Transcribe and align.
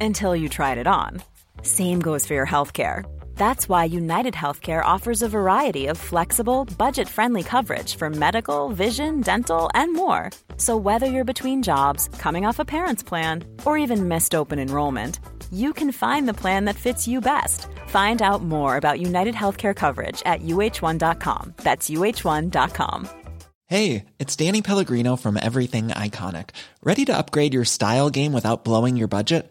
Until 0.00 0.36
you 0.36 0.48
tried 0.48 0.78
it 0.78 0.86
on. 0.86 1.22
Same 1.62 2.00
goes 2.00 2.26
for 2.26 2.34
your 2.34 2.46
healthcare. 2.46 3.04
That's 3.36 3.68
why 3.70 3.84
United 3.84 4.34
Healthcare 4.34 4.84
offers 4.84 5.22
a 5.22 5.28
variety 5.28 5.86
of 5.86 5.96
flexible, 5.96 6.66
budget 6.76 7.08
friendly 7.08 7.42
coverage 7.42 7.96
for 7.96 8.10
medical, 8.10 8.68
vision, 8.68 9.22
dental, 9.22 9.70
and 9.74 9.94
more. 9.94 10.30
So, 10.58 10.76
whether 10.76 11.06
you're 11.06 11.32
between 11.32 11.62
jobs, 11.62 12.08
coming 12.18 12.44
off 12.44 12.58
a 12.58 12.64
parent's 12.66 13.02
plan, 13.02 13.44
or 13.64 13.78
even 13.78 14.08
missed 14.08 14.34
open 14.34 14.58
enrollment, 14.58 15.20
you 15.50 15.72
can 15.72 15.90
find 15.90 16.28
the 16.28 16.40
plan 16.42 16.66
that 16.66 16.76
fits 16.76 17.08
you 17.08 17.20
best. 17.22 17.66
Find 17.88 18.20
out 18.20 18.42
more 18.42 18.76
about 18.76 19.00
United 19.00 19.34
Healthcare 19.34 19.74
coverage 19.74 20.22
at 20.26 20.42
uh1.com. 20.42 21.54
That's 21.56 21.88
uh1.com. 21.88 23.08
Hey, 23.66 24.04
it's 24.18 24.36
Danny 24.36 24.62
Pellegrino 24.62 25.16
from 25.16 25.36
Everything 25.36 25.88
Iconic. 25.88 26.50
Ready 26.82 27.04
to 27.04 27.16
upgrade 27.16 27.54
your 27.54 27.64
style 27.64 28.10
game 28.10 28.32
without 28.32 28.64
blowing 28.64 28.96
your 28.96 29.08
budget? 29.08 29.50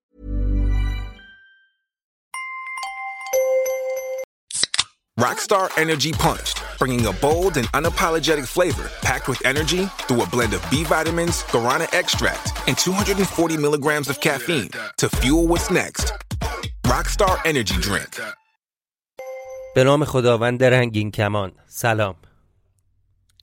Rockstar 5.25 5.69
Energy 5.77 6.11
Punched, 6.13 6.57
bringing 6.79 7.05
a 7.05 7.13
bold 7.25 7.53
and 7.59 7.67
unapologetic 7.79 8.47
flavor 8.47 8.89
packed 9.03 9.27
with 9.29 9.39
energy 9.45 9.83
through 10.05 10.23
a 10.23 10.27
blend 10.33 10.53
of 10.55 10.61
B 10.71 10.83
vitamins, 10.83 11.43
guarana 11.53 11.87
extract, 11.93 12.45
and 12.67 12.75
240 12.75 13.57
milligrams 13.57 14.09
of 14.09 14.19
caffeine 14.19 14.71
to 14.97 15.09
fuel 15.09 15.45
what's 15.45 15.69
next. 15.69 16.05
Rockstar 16.87 17.37
Energy 17.45 17.77
Drink. 17.87 18.19
به 19.75 19.83
نام 19.83 20.05
خداوند 20.05 20.63
رنگین 20.63 21.11
کمان 21.11 21.51
سلام 21.67 22.15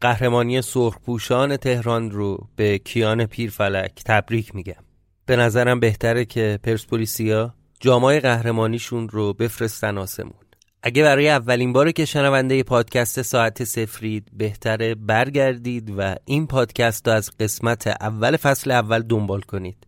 قهرمانی 0.00 0.62
سرخپوشان 0.62 1.56
تهران 1.56 2.10
رو 2.10 2.48
به 2.56 2.78
کیان 2.78 3.26
پیرفلک 3.26 4.02
تبریک 4.06 4.54
میگم 4.54 4.84
به 5.26 5.36
نظرم 5.36 5.80
بهتره 5.80 6.24
که 6.24 6.58
پرسپولیسیا 6.62 7.54
جامای 7.80 8.20
قهرمانیشون 8.20 9.08
رو 9.08 9.32
بفرستن 9.32 9.98
آسمون 9.98 10.47
اگه 10.82 11.02
برای 11.02 11.28
اولین 11.28 11.72
بار 11.72 11.92
که 11.92 12.04
شنونده 12.04 12.62
پادکست 12.62 13.22
ساعت 13.22 13.64
سفرید 13.64 14.28
بهتره 14.32 14.94
برگردید 14.94 15.94
و 15.98 16.14
این 16.24 16.46
پادکست 16.46 17.08
رو 17.08 17.14
از 17.14 17.30
قسمت 17.40 17.86
اول 17.86 18.36
فصل 18.36 18.70
اول 18.70 19.02
دنبال 19.02 19.40
کنید. 19.40 19.86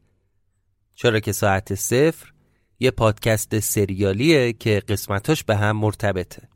چرا 0.94 1.20
که 1.20 1.32
ساعت 1.32 1.74
صفر 1.74 2.32
یه 2.80 2.90
پادکست 2.90 3.60
سریالیه 3.60 4.52
که 4.52 4.82
قسمتاش 4.88 5.44
به 5.44 5.56
هم 5.56 5.76
مرتبطه. 5.76 6.48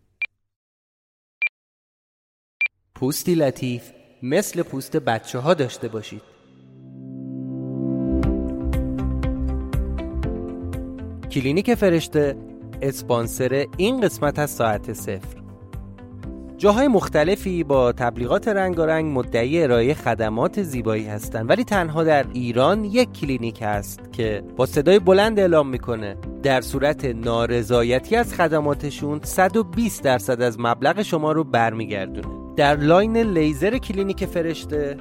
پوستی 2.95 3.35
لطیف 3.35 3.91
مثل 4.23 4.63
پوست 4.63 4.97
بچه 4.97 5.39
ها 5.39 5.55
داشته 5.55 5.89
باشید. 5.89 6.23
کلینیک 11.31 11.75
فرشته 11.75 12.54
اسپانسر 12.85 13.67
این 13.77 14.01
قسمت 14.01 14.39
از 14.39 14.51
ساعت 14.51 14.93
صفر. 14.93 15.45
جاهای 16.57 16.89
مختلفی 16.89 17.65
با 17.65 17.93
تبلیغات 17.93 18.49
رنگارنگ 18.49 19.19
مدعی 19.19 19.63
ارائه 19.63 19.95
خدمات 19.95 20.63
زیبایی 20.63 21.07
هستند 21.07 21.51
ولی 21.51 21.65
تنها 21.65 22.05
در 22.05 22.27
ایران 22.33 22.85
یک 22.85 23.13
کلینیک 23.13 23.63
هست 23.63 24.13
که 24.13 24.43
با 24.57 24.67
صدای 24.67 24.99
بلند 24.99 25.41
اعلام 25.41 25.69
می‌کنه. 25.69 26.17
در 26.43 26.61
صورت 26.61 27.05
نارضایتی 27.05 28.17
از 28.17 28.35
خدماتشون 28.35 29.21
120 29.23 30.03
درصد 30.03 30.43
از 30.43 30.61
مبلغ 30.61 31.03
شما 31.03 31.33
رو 31.33 31.45
برمیگردونه. 31.45 32.55
در 32.57 32.77
line 32.77 33.17
لیزر 33.17 33.79
کلینیک 33.79 34.25
فرشته 34.25 34.97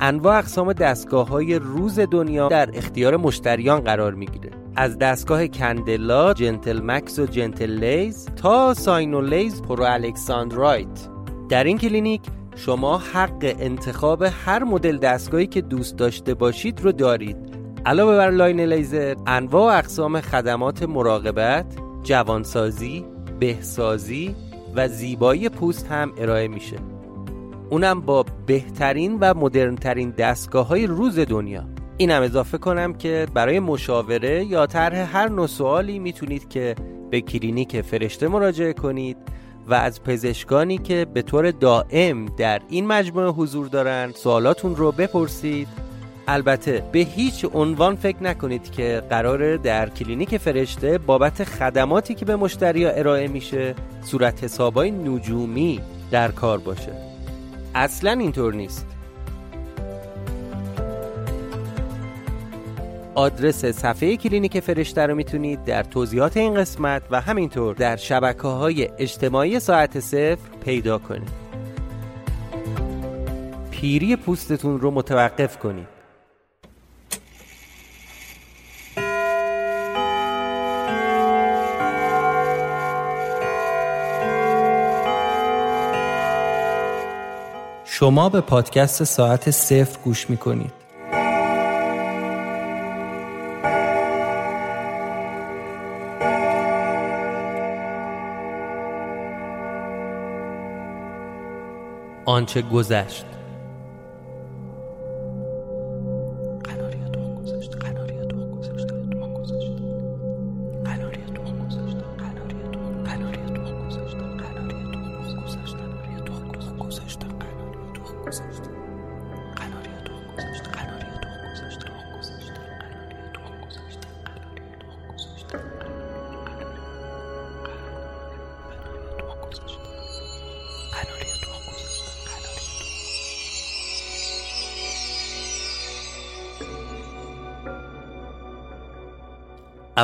انواع 0.00 0.38
اقسام 0.38 0.72
دستگاه 0.72 1.28
های 1.28 1.54
روز 1.54 1.98
دنیا 1.98 2.48
در 2.48 2.70
اختیار 2.74 3.16
مشتریان 3.16 3.80
قرار 3.80 4.14
می‌گیره. 4.14 4.50
از 4.80 4.98
دستگاه 4.98 5.46
Candela، 5.46 6.32
GentleMax 6.32 7.18
و 7.18 7.26
GentleLase 7.26 8.28
تا 8.36 8.74
Cyno 8.74 9.20
Lase 9.20 9.62
Pro 9.62 9.84
Alexandrite 9.84 11.08
در 11.48 11.64
این 11.64 11.78
کلینیک 11.78 12.20
شما 12.56 12.98
حق 12.98 13.54
انتخاب 13.58 14.22
هر 14.22 14.64
مدل 14.64 14.98
دستگاهی 14.98 15.46
که 15.46 15.60
دوست 15.60 15.96
داشته 15.96 16.34
باشید 16.34 16.80
رو 16.80 16.92
دارید. 16.92 17.36
علاوه 17.86 18.16
بر 18.16 18.30
line 18.30 18.60
لیزر 18.60 19.14
انواع 19.26 19.74
و 19.74 19.78
اقسام 19.78 20.20
خدمات 20.20 20.82
مراقبت 20.82 21.66
جوانسازی 22.02 23.04
بهسازی 23.40 24.34
و 24.74 24.88
زیبایی 24.88 25.48
پوست 25.48 25.86
هم 25.86 26.12
ارائه 26.18 26.48
میشه. 26.48 26.76
اونم 27.70 28.00
با 28.00 28.24
بهترین 28.46 29.18
و 29.20 29.34
مدرنترین 29.34 30.10
دستگاه 30.10 30.66
های 30.66 30.86
روز 30.86 31.18
دنیا. 31.18 31.64
اینم 32.00 32.22
اضافه 32.22 32.58
کنم 32.58 32.94
که 32.94 33.26
برای 33.34 33.60
مشاوره 33.60 34.44
یا 34.44 34.66
طرح 34.66 35.16
هر 35.16 35.28
نوع 35.28 35.46
سوالی 35.46 35.98
می‌تونید 35.98 36.48
که 36.48 36.74
به 37.10 37.20
کلینیک 37.20 37.80
فرشته 37.80 38.28
مراجعه 38.28 38.72
کنید 38.72 39.16
و 39.68 39.74
از 39.74 40.02
پزشکانی 40.02 40.78
که 40.78 41.06
به 41.14 41.22
طور 41.22 41.50
دائم 41.50 42.26
در 42.26 42.60
این 42.68 42.86
مجموعه 42.86 43.28
حضور 43.28 43.66
دارند 43.66 44.14
سوالاتون 44.14 44.76
رو 44.76 44.92
بپرسید. 44.92 45.68
البته 46.28 46.82
به 46.92 46.98
هیچ 46.98 47.46
عنوان 47.54 47.96
فکر 47.96 48.22
نکنید 48.22 48.70
که 48.70 49.02
قراره 49.10 49.56
در 49.56 49.88
کلینیک 49.88 50.36
فرشته 50.36 50.98
بابت 50.98 51.44
خدماتی 51.44 52.14
که 52.14 52.24
به 52.24 52.36
مشتری 52.36 52.84
ارائه 52.86 53.28
میشه 53.28 53.74
صورت 54.02 54.44
حسابای 54.44 54.90
نجومی 54.90 55.80
در 56.10 56.30
کار 56.30 56.58
باشه. 56.58 56.92
اصلا 57.74 58.10
اینطور 58.10 58.54
نیست. 58.54 58.97
آدرس 63.18 63.64
صفحه 63.64 64.16
کلینیک 64.16 64.60
فرشته 64.60 65.06
رو 65.06 65.14
می‌تونید 65.14 65.64
در 65.64 65.82
توضیحات 65.82 66.36
این 66.36 66.54
قسمت 66.54 67.02
و 67.10 67.20
همینطور 67.20 67.74
در 67.74 67.96
شبکه 67.96 68.48
های 68.48 68.88
اجتماعی 68.98 69.60
ساعت 69.60 70.00
صفر 70.00 70.36
پیدا 70.64 70.98
کنید. 70.98 71.30
پیری 73.70 74.16
پوستتون 74.16 74.80
رو 74.80 74.90
متوقف 74.90 75.58
کنید. 75.58 75.88
شما 87.84 88.28
به 88.28 88.40
پادکست 88.40 89.04
ساعت 89.04 89.50
صفر 89.50 89.98
گوش 90.04 90.30
می‌کنید. 90.30 90.77
آنچه 102.28 102.62
گذشت. 102.62 103.24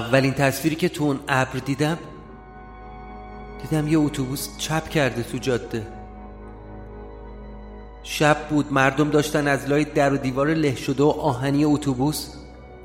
اولین 0.05 0.33
تصویری 0.33 0.77
که 0.77 0.89
تو 0.89 1.05
اون 1.05 1.21
ابر 1.29 1.59
دیدم 1.59 1.99
دیدم 3.63 3.89
یه 3.89 3.99
اتوبوس 3.99 4.49
چپ 4.59 4.89
کرده 4.89 5.23
تو 5.23 5.39
جاده. 5.39 5.87
شب 8.03 8.37
بود 8.51 8.73
مردم 8.73 9.11
داشتن 9.11 9.49
از 9.49 9.69
لای 9.69 9.85
در 9.85 10.13
و 10.13 10.17
دیوار 10.17 10.55
له 10.55 10.75
شده 10.75 11.03
و 11.03 11.09
آهنی 11.09 11.65
اتوبوس. 11.65 12.29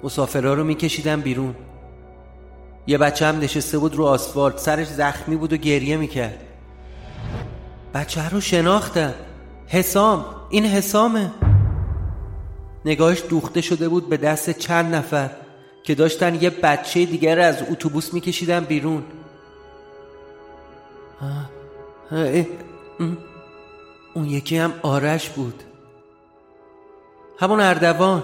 مسافرها 0.03 0.53
رو 0.53 0.63
میکشیدن 0.63 1.21
بیرون. 1.21 1.55
یه 2.87 2.97
بچه 2.97 3.25
هم 3.25 3.39
نشسته 3.39 3.77
بود 3.77 3.95
رو 3.95 4.05
آسفالت 4.05 4.57
سرش 4.57 4.87
زخمی 4.87 5.35
بود 5.35 5.53
و 5.53 5.57
گریه 5.57 5.97
می‌کرد. 5.97 6.39
بچه 7.93 8.29
رو 8.29 8.41
شناختم 8.41 9.13
حسام 9.67 10.25
این 10.49 10.65
حسامه. 10.65 11.31
نگاهش 12.85 13.23
دوخته 13.29 13.61
شده 13.61 13.89
بود 13.89 14.09
به 14.09 14.17
دست 14.17 14.49
چند 14.49 14.95
نفر. 14.95 15.29
که 15.89 15.95
داشتن 15.95 16.41
یه 16.41 16.49
بچه 16.49 17.05
دیگر 17.05 17.39
از 17.39 17.63
اتوبوس 17.71 18.13
میکشیدن 18.13 18.59
بیرون. 18.59 19.03
اون 24.13 24.25
یکی 24.25 24.57
هم 24.57 24.73
آرش 24.81 25.29
بود. 25.29 25.63
همون 27.39 27.59
اردوان. 27.59 28.23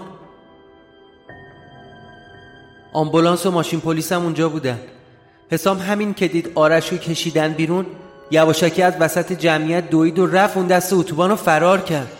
آمبولانس 2.93 3.45
و 3.45 3.51
ماشین 3.51 3.79
پلیس 3.79 4.11
هم 4.11 4.23
اونجا 4.23 4.49
بودن. 4.49 4.79
حسام 5.51 5.77
همین 5.77 6.13
که 6.13 6.27
دید 6.27 6.51
آرش 6.55 6.91
رو 6.91 6.97
کشیدن 6.97 7.53
بیرون 7.53 7.85
یواشکی 8.31 8.81
از 8.81 8.93
وسط 8.99 9.33
جمعیت 9.33 9.89
دوید 9.89 10.19
و 10.19 10.25
رفت 10.27 10.57
اون 10.57 10.67
دست 10.67 10.93
اتوبان 10.93 11.29
رو 11.29 11.35
فرار 11.35 11.81
کرد. 11.81 12.11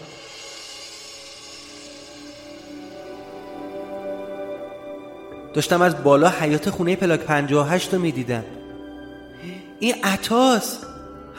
داشتم 5.56 5.82
از 5.82 6.04
بالا 6.04 6.30
حیات 6.30 6.70
خونه 6.70 6.96
پلاک 6.96 7.20
58 7.20 7.94
رو 7.94 8.00
می‌دیدم. 8.00 8.44
این 9.80 9.96
عطاس 10.04 10.80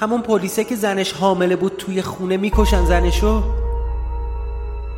همون 0.00 0.22
پلیسه 0.22 0.64
که 0.64 0.76
زنش 0.76 1.12
حامله 1.12 1.56
بود 1.56 1.76
توی 1.78 2.02
خونه 2.02 2.36
می‌کشن 2.36 2.84
زنشو. 2.84 3.42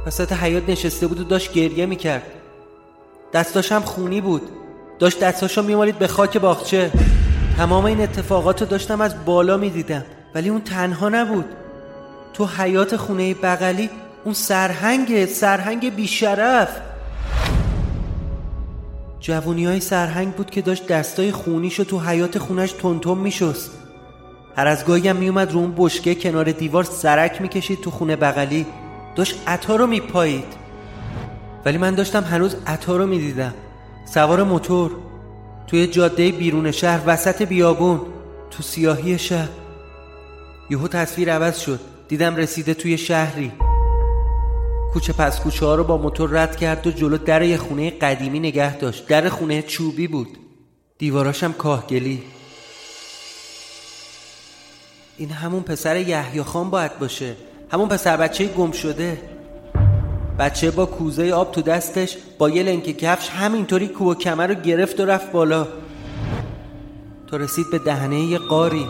وسط 0.06 0.32
حیات 0.32 0.68
نشسته 0.68 1.06
بود 1.06 1.20
و 1.20 1.24
داشت 1.24 1.52
گریه 1.52 1.86
می‌کرد. 1.86 2.22
دستاش 3.32 3.72
هم 3.72 3.82
خونی 3.82 4.20
بود. 4.20 4.42
داشت 4.98 5.20
دستاشو 5.20 5.62
میمالید 5.62 5.98
به 5.98 6.06
خاک 6.06 6.36
باغچه. 6.36 6.90
تمام 7.56 7.84
این 7.84 8.00
اتفاقات 8.00 8.60
رو 8.60 8.68
داشتم 8.68 9.00
از 9.00 9.24
بالا 9.24 9.56
می‌دیدم. 9.56 10.04
ولی 10.34 10.48
اون 10.48 10.60
تنها 10.60 11.08
نبود. 11.08 11.44
تو 12.34 12.46
حیات 12.46 12.96
خونه 12.96 13.34
بغلی 13.34 13.90
اون 14.24 14.34
سرهنگ 14.34 15.26
سرهنگ 15.26 15.94
بیشرف. 15.94 16.68
جوونی 19.20 19.64
های 19.64 19.80
سرهنگ 19.80 20.34
بود 20.34 20.50
که 20.50 20.62
داشت 20.62 20.86
دستای 20.86 21.32
خونیشو 21.32 21.84
تو 21.84 22.00
حیات 22.00 22.38
خونش 22.38 22.72
تونتون 22.72 23.18
میشست. 23.18 23.70
هر 24.56 24.66
از 24.66 24.84
گاهی 24.84 25.08
هم 25.08 25.16
میومد 25.16 25.52
رو 25.52 25.58
اون 25.58 25.74
بشکه 25.76 26.14
کنار 26.14 26.52
دیوار 26.52 26.84
سرک 26.84 27.40
می‌کشید 27.42 27.80
تو 27.80 27.90
خونه 27.90 28.16
بغلی. 28.16 28.66
داشت 29.16 29.42
عطا 29.46 29.76
رو 29.76 29.86
میپایید. 29.86 30.44
ولی 31.64 31.78
من 31.78 31.94
داشتم 31.94 32.24
هنوز 32.24 32.56
عطا 32.66 32.96
رو 32.96 33.06
می‌دیدم. 33.06 33.54
سوار 34.14 34.42
موتور. 34.42 34.90
توی 35.66 35.86
جاده 35.86 36.32
بیرون 36.32 36.70
شهر 36.70 37.00
وسط 37.06 37.42
بیابون. 37.42 38.00
تو 38.50 38.62
سیاهی 38.62 39.18
شهر. 39.18 39.48
یهو 40.70 40.88
تصویر 40.88 41.32
عوض 41.32 41.58
شد. 41.58 41.80
دیدم 42.08 42.36
رسیده 42.36 42.74
توی 42.74 42.98
شهری. 42.98 43.52
کوچه 44.92 45.12
پس 45.12 45.40
کوچه 45.40 45.66
ها 45.66 45.74
رو 45.74 45.84
با 45.84 45.96
موتور 45.96 46.30
رد 46.30 46.56
کرد 46.56 46.86
و 46.86 46.90
جلو 46.90 47.18
در 47.18 47.42
یه 47.42 47.56
خونه 47.56 47.90
قدیمی 47.90 48.40
نگه 48.40 48.76
داشت. 48.76 49.06
در 49.06 49.28
خونه 49.28 49.62
چوبی 49.62 50.06
بود. 50.06 50.38
دیواراشم 50.98 51.52
کاهگلی. 51.52 52.22
این 55.16 55.30
همون 55.30 55.62
پسر 55.62 55.96
یحیی 55.96 56.42
خان 56.42 56.70
باید 56.70 56.98
باشه. 56.98 57.36
همون 57.72 57.88
پسر 57.88 58.16
بچه 58.16 58.46
گم 58.46 58.72
شده. 58.72 59.22
بچه 60.38 60.70
با 60.70 60.86
کوزه 60.86 61.32
آب 61.32 61.52
تو 61.52 61.62
دستش 61.62 62.16
با 62.38 62.50
یه 62.50 62.62
لنک 62.62 62.98
کفش 62.98 63.28
همینطوری 63.30 63.88
کوه 63.88 64.14
کمر 64.14 64.46
رو 64.46 64.54
گرفت 64.54 65.00
و 65.00 65.04
رفت 65.04 65.32
بالا. 65.32 65.68
تا 67.30 67.36
رسید 67.36 67.70
به 67.70 67.78
دهنه 67.78 68.20
یه 68.20 68.38
قاری. 68.38 68.86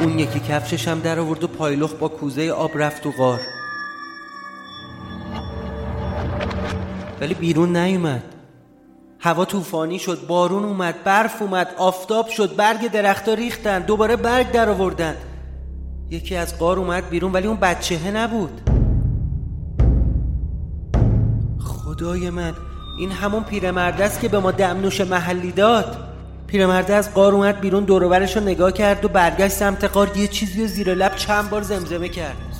اون 0.00 0.18
یکی 0.18 0.40
کفشش 0.40 0.88
هم 0.88 1.00
در 1.00 1.18
آورد 1.18 1.44
و 1.44 1.48
پایلخ 1.48 1.92
با 1.92 2.08
کوزه 2.08 2.50
آب 2.50 2.70
رفت 2.74 3.02
تو 3.02 3.10
غار. 3.10 3.40
ولی 7.20 7.34
بیرون 7.34 7.76
نیومد. 7.76 8.22
هوا 9.20 9.44
طوفانی 9.44 9.98
شد 9.98 10.26
بارون 10.26 10.64
اومد 10.64 11.04
برف 11.04 11.42
اومد 11.42 11.74
آفتاب 11.78 12.28
شد 12.28 12.56
برگ 12.56 12.90
درختها 12.90 13.34
ریختن 13.34 13.78
دوباره 13.78 14.16
برگ 14.16 14.52
در 14.52 14.68
آوردن 14.68 15.16
یکی 16.10 16.36
از 16.36 16.58
قار 16.58 16.78
اومد 16.78 17.10
بیرون 17.10 17.32
ولی 17.32 17.46
اون 17.46 17.56
بچهه 17.56 18.10
نبود. 18.10 18.60
خدای 21.60 22.30
من 22.30 22.52
این 22.98 23.10
همون 23.10 23.44
پیرمرد 23.44 24.00
است 24.00 24.20
که 24.20 24.28
به 24.28 24.38
ما 24.38 24.50
دمنوش 24.50 25.00
محلی 25.00 25.52
داد. 25.52 25.96
پیرمرده 26.46 26.94
از 26.94 27.14
قار 27.14 27.32
اومد 27.32 27.60
بیرون 27.60 27.84
دوروبرش 27.84 28.36
رو 28.36 28.42
نگاه 28.42 28.72
کرد 28.72 29.04
و 29.04 29.08
برگشت 29.08 29.54
سمت 29.54 29.84
قار 29.84 30.16
یه 30.16 30.26
چیزی 30.28 30.60
رو 30.60 30.66
زیر 30.66 30.94
لب 30.94 31.16
چند 31.16 31.50
بار 31.50 31.62
زمزمه 31.62 32.08
کرد. 32.08 32.53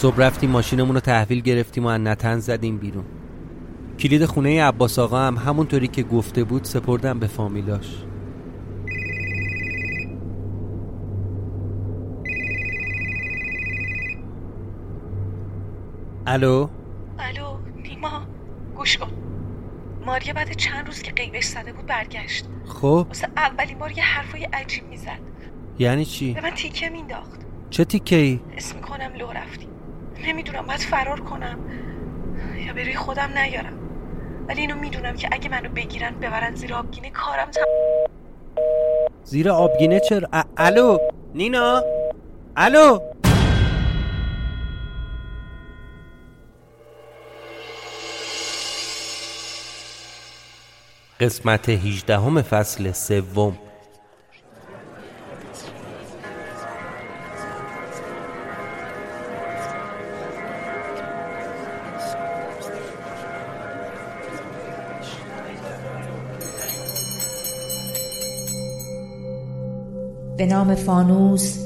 صبح 0.00 0.16
رفتیم 0.16 0.50
ماشینمون 0.50 0.94
رو 0.94 1.00
تحویل 1.00 1.40
گرفتیم 1.40 1.86
و 1.86 1.98
نتن 1.98 2.38
زدیم 2.38 2.78
بیرون. 2.78 3.04
کلید 3.98 4.24
خونه 4.24 4.64
عباس 4.64 4.98
آقا 4.98 5.18
هم 5.20 5.36
همونطوری 5.36 5.88
که 5.88 6.02
گفته 6.02 6.44
بود 6.44 6.64
سپردم 6.64 7.18
به 7.18 7.26
فامیلاش. 7.26 8.04
الو؟ 16.26 16.68
الو 17.18 17.58
نیما 17.82 18.22
گوش 18.76 18.98
کن. 18.98 19.12
ماریا 20.06 20.32
بعد 20.32 20.52
چند 20.52 20.86
روز 20.86 21.02
که 21.02 21.12
قیبش 21.12 21.44
زده 21.44 21.72
بود 21.72 21.86
برگشت. 21.86 22.46
خب؟ 22.66 23.06
واسه 23.08 23.28
اولین 23.36 23.78
بار 23.78 23.92
یه 23.92 24.04
حرفای 24.04 24.44
عجیب 24.44 24.88
می‌زد. 24.88 25.20
یعنی 25.78 26.04
چی؟ 26.04 26.32
به 26.32 26.40
من 26.40 26.50
تیکه 26.50 26.90
مینداخت. 26.90 27.40
چه 27.70 27.84
تیکه 27.84 28.16
ای 28.16 28.40
اسم 28.56 28.76
می‌کنم 28.76 29.12
لو 29.18 29.26
رفتی. 29.26 29.69
نمی‌دونم 30.26 30.66
باید 30.66 30.80
فرار 30.80 31.20
کنم. 31.20 31.58
یا 32.66 32.72
به 32.72 32.82
روی 32.82 32.94
خودم 32.94 33.38
نیارم. 33.38 33.78
ولی 34.48 34.60
اینو 34.60 34.76
می‌دونم 34.76 35.16
که 35.16 35.28
اگه 35.32 35.48
منو 35.48 35.68
بگیرن 35.68 36.14
ببرن 36.14 36.54
زیر 36.54 36.74
آبگینه 36.74 37.10
کارم 37.10 37.50
تم... 37.50 37.64
زیر 39.24 39.50
آبگینه 39.50 40.00
چرا؟ 40.00 40.28
ا- 40.32 40.42
الو؟ 40.56 40.98
نینا؟ 41.34 41.82
الو؟ 42.56 42.98
قسمت 51.20 51.68
18 51.68 52.42
فصل 52.42 52.92
سوم. 52.92 53.58
به 70.40 70.46
نام 70.46 70.74
فانوس. 70.74 71.58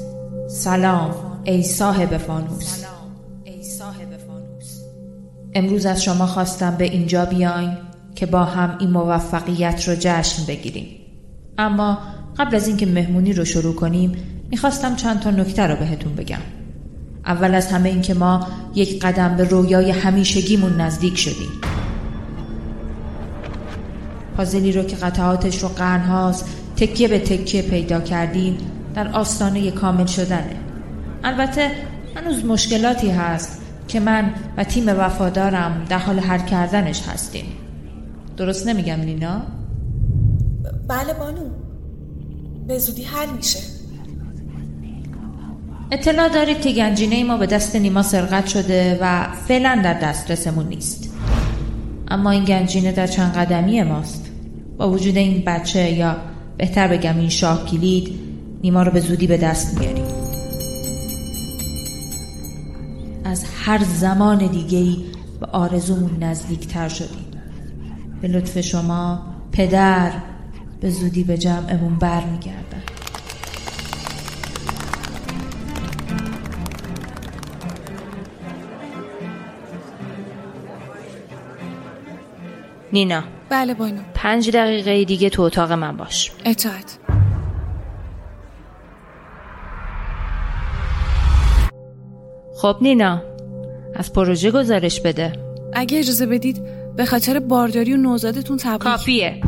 سلام 0.49 1.15
ای 1.43 1.63
صاحب 1.63 2.17
فانوس. 2.17 2.83
امروز 5.53 5.85
از 5.85 6.03
شما 6.03 6.25
خواستم 6.25 6.75
به 6.75 6.83
اینجا 6.83 7.25
بیاین 7.25 7.77
که 8.15 8.25
با 8.25 8.43
هم 8.43 8.77
این 8.79 8.89
موفقیت 8.89 9.87
رو 9.87 9.95
جشن 9.99 10.45
بگیریم. 10.45 10.87
اما 11.57 11.97
قبل 12.37 12.55
از 12.55 12.67
اینکه 12.67 12.85
مهمونی 12.85 13.33
رو 13.33 13.45
شروع 13.45 13.75
کنیم 13.75 14.11
می‌خواستم 14.49 14.95
چند 14.95 15.19
تا 15.19 15.31
نکته 15.31 15.67
رو 15.67 15.75
بهتون 15.75 16.15
بگم. 16.15 16.41
اول 17.25 17.55
از 17.55 17.67
همه 17.67 17.89
اینکه 17.89 18.13
ما 18.13 18.47
یک 18.75 19.05
قدم 19.05 19.37
به 19.37 19.43
رویای 19.43 19.91
همیشگیمون 19.91 20.81
نزدیک 20.81 21.17
شدیم. 21.17 21.51
پازلی 24.37 24.71
رو 24.71 24.83
که 24.83 24.95
قطعاتش 24.95 25.63
رو 25.63 25.69
قرنهاست 25.69 26.64
تکیه 26.77 27.07
به 27.07 27.19
تکیه 27.19 27.61
پیدا 27.61 28.01
کردیم 28.01 28.57
در 28.95 29.07
آستانه 29.07 29.71
کامل 29.71 30.05
شدنه 30.05 30.55
البته 31.23 31.71
هنوز 32.15 32.45
مشکلاتی 32.45 33.09
هست 33.09 33.61
که 33.87 33.99
من 33.99 34.33
و 34.57 34.63
تیم 34.63 34.85
وفادارم 34.87 35.85
در 35.89 35.97
حال 35.97 36.19
حل 36.19 36.45
کردنش 36.45 37.01
هستیم. 37.07 37.45
درست 38.37 38.67
نمیگم 38.67 39.01
لینا؟ 39.01 39.41
بله 40.87 41.13
بانو. 41.13 41.49
به 42.67 42.79
زودی 42.79 43.03
حل 43.03 43.29
میشه. 43.35 43.59
اطلاع 45.91 46.29
دارید 46.29 46.61
که 46.61 46.71
گنجینه 46.71 47.23
ما 47.23 47.37
به 47.37 47.45
دست 47.45 47.75
نیما 47.75 48.03
سرقت 48.03 48.47
شده 48.47 48.99
و 49.01 49.27
فعلا 49.47 49.81
در 49.83 49.93
دسترسمون 49.93 50.67
نیست. 50.67 51.09
اما 52.07 52.31
این 52.31 52.43
گنجینه 52.45 52.91
در 52.91 53.07
چند 53.07 53.33
قدمی 53.33 53.83
ماست. 53.83 54.25
با 54.77 54.89
وجود 54.89 55.17
این 55.17 55.43
بچه 55.45 55.91
یا 55.91 56.15
بهتر 56.57 56.87
بگم 56.87 57.17
این 57.17 57.29
شاه 57.29 57.65
کلید 57.65 58.19
نیما 58.63 58.83
رو 58.83 58.91
به 58.91 58.99
زودی 58.99 59.27
به 59.27 59.37
دست 59.37 59.79
میاریم. 59.79 60.05
از 63.23 63.45
هر 63.63 63.83
زمان 63.83 64.47
دیگهی 64.47 65.05
به 65.39 65.45
آرزومون 65.45 66.23
نزدیکتر 66.23 66.89
شدیم. 66.89 67.25
به 68.21 68.27
لطف 68.27 68.61
شما 68.61 69.25
پدر 69.51 70.11
به 70.79 70.89
زودی 70.89 71.23
به 71.23 71.37
جمعمون 71.37 71.95
برمیگردن 71.95 72.83
نینا. 82.93 83.34
بله 83.49 83.73
بانو 83.73 84.01
پنج 84.13 84.49
دقیقه 84.49 85.03
دیگه 85.03 85.29
تو 85.29 85.41
اتاق 85.41 85.71
من 85.71 85.97
باش. 85.97 86.31
اطاعت. 86.45 86.99
خب 92.55 92.77
نینا 92.81 93.21
از 93.95 94.13
پروژه 94.13 94.51
گزارش 94.51 95.01
بده. 95.01 95.33
اگه 95.73 95.99
اجازه 95.99 96.25
بدید 96.25 96.61
به 96.95 97.05
خاطر 97.05 97.39
بارداری 97.39 97.93
و 97.93 97.97
نوزادتون 97.97 98.57
تبریک. 98.57 98.81
کافیه 98.81 99.41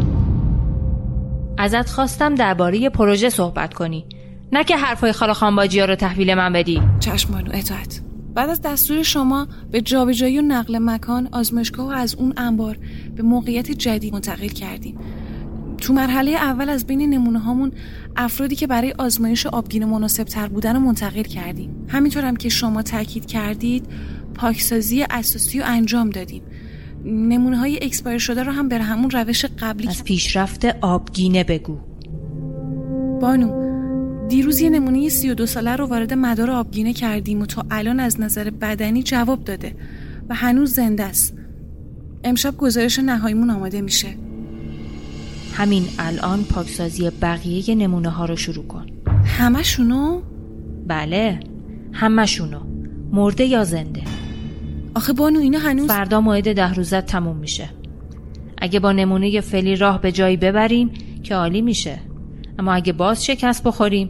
ازت 1.58 1.90
خواستم 1.90 2.36
درباره 2.36 2.90
پروژه 2.90 3.30
صحبت 3.30 3.74
کنی. 3.74 4.06
نه 4.52 4.64
که 4.64 4.78
حرفای 4.78 5.12
خاله 5.12 5.34
خانباجی 5.34 5.80
ها 5.80 5.86
رو 5.86 5.96
تحویل 5.96 6.34
من 6.34 6.54
بدی. 6.54 6.82
چشم 7.00 7.32
بانو 7.32 7.50
اطاعت. 7.54 8.02
بعد 8.38 8.50
از 8.50 8.62
دستور 8.62 9.04
شما 9.04 9.48
به 9.72 9.82
جابجایی 9.82 10.40
و 10.40 10.42
نقل 10.42 10.78
مکان 10.78 11.30
آزمایشگاه 11.32 11.88
و 11.88 11.90
از 11.90 12.16
اون 12.16 12.34
انبار 12.38 12.78
به 13.16 13.24
موقعیت 13.24 13.72
جدید 13.72 14.14
منتقل 14.14 14.48
کردیم. 14.48 14.98
تو 15.78 15.94
مرحله 15.94 16.32
اول 16.32 16.70
از 16.70 16.88
بین 16.88 17.02
نمونه 17.02 17.40
هامون 17.40 17.72
افرادی 18.16 18.56
که 18.56 18.68
برای 18.68 18.94
آزمایش 18.98 19.46
آبگینه 19.46 19.86
مناسب 19.86 20.24
تر 20.24 20.48
بودن 20.48 20.76
رو 20.76 20.80
منتقل 20.80 21.22
کردیم. 21.22 21.86
همینطور 21.88 22.26
هم 22.26 22.36
که 22.36 22.50
شما 22.50 22.82
تاکید 22.82 23.26
کردید 23.26 23.86
پاکسازی 24.34 25.04
اساسی 25.04 25.60
رو 25.60 25.66
انجام 25.68 26.10
دادیم. 26.10 26.44
نمونه 27.06 27.58
های 27.58 27.80
expire 27.82 28.18
شده 28.18 28.44
رو 28.44 28.52
هم 28.52 28.70
بر 28.70 28.80
همون 28.80 29.10
روش 29.10 29.46
قبلی 29.46 29.88
از 29.88 30.04
پیشرفت 30.04 30.66
آبگینه 30.82 31.44
بگو. 31.44 31.78
بانو 33.22 33.67
دیروز 34.30 34.60
یه 34.60 34.70
نمونه 34.70 35.10
32 35.10 35.46
ساله 35.46 35.76
رو 35.76 35.86
وارد 35.86 36.14
مدار 36.14 36.52
آبگینه 36.52 36.94
کردیم 36.94 37.42
و 37.42 37.46
تا 37.46 37.66
الان 37.72 38.00
از 38.00 38.20
نظر 38.20 38.50
بدنی 38.50 39.04
جواب 39.04 39.44
داده 39.44 39.76
و 40.30 40.36
هنوز 40.36 40.74
زنده 40.74 41.04
است. 41.04 41.34
امشب 42.24 42.58
گزارش 42.58 43.00
نهاییمون 43.00 43.50
آماده 43.50 43.82
میشه. 43.82 44.08
همین 45.54 45.84
الان 46.00 46.44
پاکسازی 46.44 47.10
بقیه 47.22 47.76
نمونه 47.76 48.10
ها 48.10 48.26
رو 48.26 48.36
شروع 48.36 48.68
کن. 48.68 48.86
همشونو؟ 49.26 50.22
بله 50.88 51.40
همشونو. 51.94 52.60
مرده 53.12 53.46
یا 53.46 53.64
زنده؟ 53.64 54.02
آخه 54.96 55.14
بانو 55.14 55.40
اینا 55.40 55.60
هنوز 55.60 55.88
فردا 55.88 56.22
موعد 56.22 56.54
ده 56.54 56.74
روزت 56.74 57.06
تموم 57.06 57.38
میشه. 57.38 57.70
اگه 58.58 58.80
با 58.80 58.92
نمونه 58.92 59.42
فعلی 59.42 59.76
راه 59.76 60.02
به 60.02 60.12
جایی 60.12 60.38
ببریم 60.38 60.92
که 61.24 61.36
عالی 61.36 61.62
میشه. 61.62 62.00
اما 62.60 62.74
اگه 62.74 62.94
باز 62.94 63.26
شکست 63.26 63.64
بخوریم 63.64 64.10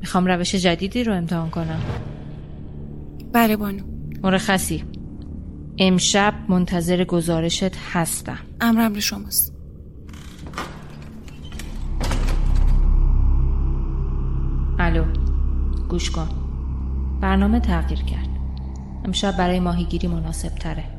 می‌خوام 0.00 0.26
روش 0.26 0.54
جدیدی 0.54 1.04
رو 1.04 1.14
امتحان 1.14 1.50
کنم. 1.50 1.80
بله 3.32 3.56
بانو. 3.56 3.82
مرخصی. 4.22 4.84
امشب 5.78 6.34
منتظر 6.48 7.04
گزارشت 7.04 7.76
هستم. 7.92 8.38
امر 8.60 8.80
امر 8.80 8.98
شماست. 8.98 9.56
الو 14.78 15.04
گوش 15.88 16.10
کن. 16.10 16.28
برنامه 17.20 17.60
تغییر 17.60 18.02
کرد. 18.02 18.28
امشب 19.04 19.36
برای 19.36 19.60
ماهیگیری 19.60 20.08
مناسب 20.08 20.48
تره. 20.48 20.95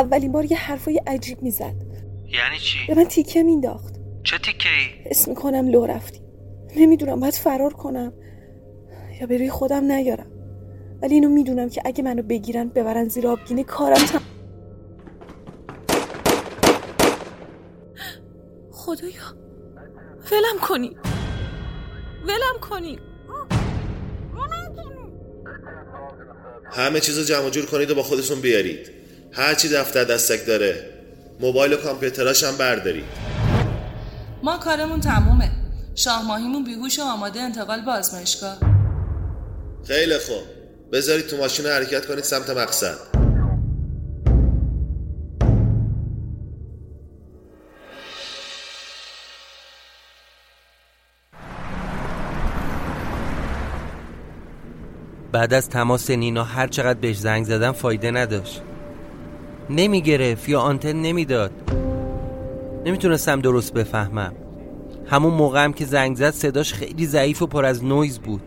اولین 0.00 0.32
بار 0.32 0.44
یه 0.44 0.56
حرفای 0.56 1.00
عجیب 1.06 1.42
می‌زد. 1.42 1.74
یعنی 2.32 2.58
چی؟ 2.58 2.78
به 2.88 2.94
من 2.94 3.04
تیکه 3.04 3.42
مینداخت 3.42 3.94
چه 4.22 4.38
تیکه 4.38 4.68
ای 4.68 5.10
اسم 5.10 5.30
می‌کنم 5.30 5.68
لو 5.68 5.86
رفتی 5.86 6.20
نمی‌دونم 6.76 7.20
باید 7.20 7.34
فرار 7.34 7.72
کنم 7.72 8.12
یا 9.20 9.26
به 9.26 9.36
روی 9.38 9.50
خودم 9.50 9.92
نیارم. 9.92 10.30
ولی 11.02 11.14
اینو 11.14 11.28
می‌دونم 11.28 11.68
که 11.68 11.82
اگه 11.84 12.04
منو 12.04 12.22
بگیرن 12.22 12.68
ببرن 12.68 13.08
زیر 13.08 13.28
آبگینه 13.28 13.64
کارم 13.64 13.96
تم... 13.96 14.22
خدایا 18.70 19.12
ولم 20.32 20.58
کنی. 20.62 20.96
ولم 22.24 22.60
کنی. 22.60 22.98
همه 26.72 27.00
چیز 27.00 27.18
رو 27.18 27.24
جمع 27.24 27.50
جور 27.50 27.66
کنید 27.66 27.90
و 27.90 27.94
با 27.94 28.02
خودتون 28.02 28.40
بیارید. 28.40 28.99
هر 29.32 29.54
چی 29.54 29.68
دفتر 29.68 30.04
دستک 30.04 30.46
داره 30.46 30.90
موبایل 31.40 31.72
و 31.72 31.76
کامپیوتراش 31.76 32.44
هم 32.44 32.56
بردارید 32.56 33.04
ما 34.42 34.58
کارمون 34.58 35.00
تمومه. 35.00 35.50
شاه 35.94 36.26
ماهیمون 36.26 36.64
بیهوش 36.64 36.98
و 36.98 37.02
آماده 37.02 37.40
انتقال 37.40 37.84
به 37.84 37.90
آزمایشگاه. 37.90 38.58
خیلی 39.86 40.18
خوب. 40.18 40.42
بذارید 40.92 41.26
تو 41.26 41.36
ماشین 41.36 41.66
حرکت 41.66 42.06
کنید 42.06 42.24
سمت 42.24 42.50
مقصد. 42.50 42.96
بعد 55.32 55.54
از 55.54 55.68
تماس 55.68 56.10
نینا 56.10 56.44
هر 56.44 56.66
چقدر 56.66 57.00
بهش 57.00 57.16
زنگ 57.16 57.44
زدم 57.44 57.72
فایده 57.72 58.10
نداشت. 58.10 58.62
نمی 59.70 60.02
گرفت 60.02 60.48
یا 60.48 60.60
آنتن 60.60 60.92
نمی‌داد. 60.92 61.50
نمی‌تونستم 62.86 63.40
درست 63.40 63.74
بفهمم. 63.74 64.32
همون 65.06 65.34
موقع 65.34 65.64
هم 65.64 65.72
که 65.72 65.84
زنگ 65.84 66.16
زد 66.16 66.30
صداش 66.30 66.74
خیلی 66.74 67.06
ضعیف 67.06 67.42
و 67.42 67.46
پر 67.46 67.64
از 67.64 67.84
نویز 67.84 68.18
بود. 68.18 68.42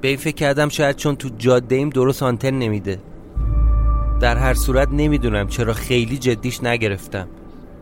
به 0.00 0.08
این 0.08 0.16
فکر 0.16 0.34
کردم 0.34 0.68
شاید 0.68 0.96
چون 0.96 1.16
تو 1.16 1.28
جاده 1.38 1.74
ایم 1.74 1.90
درست 1.90 2.22
آنتن 2.22 2.50
نمیده. 2.50 2.98
در 4.20 4.36
هر 4.36 4.54
صورت 4.54 4.88
نمی‌دونم 4.92 5.48
چرا 5.48 5.72
خیلی 5.72 6.18
جدیش 6.18 6.64
نگرفتم. 6.64 7.28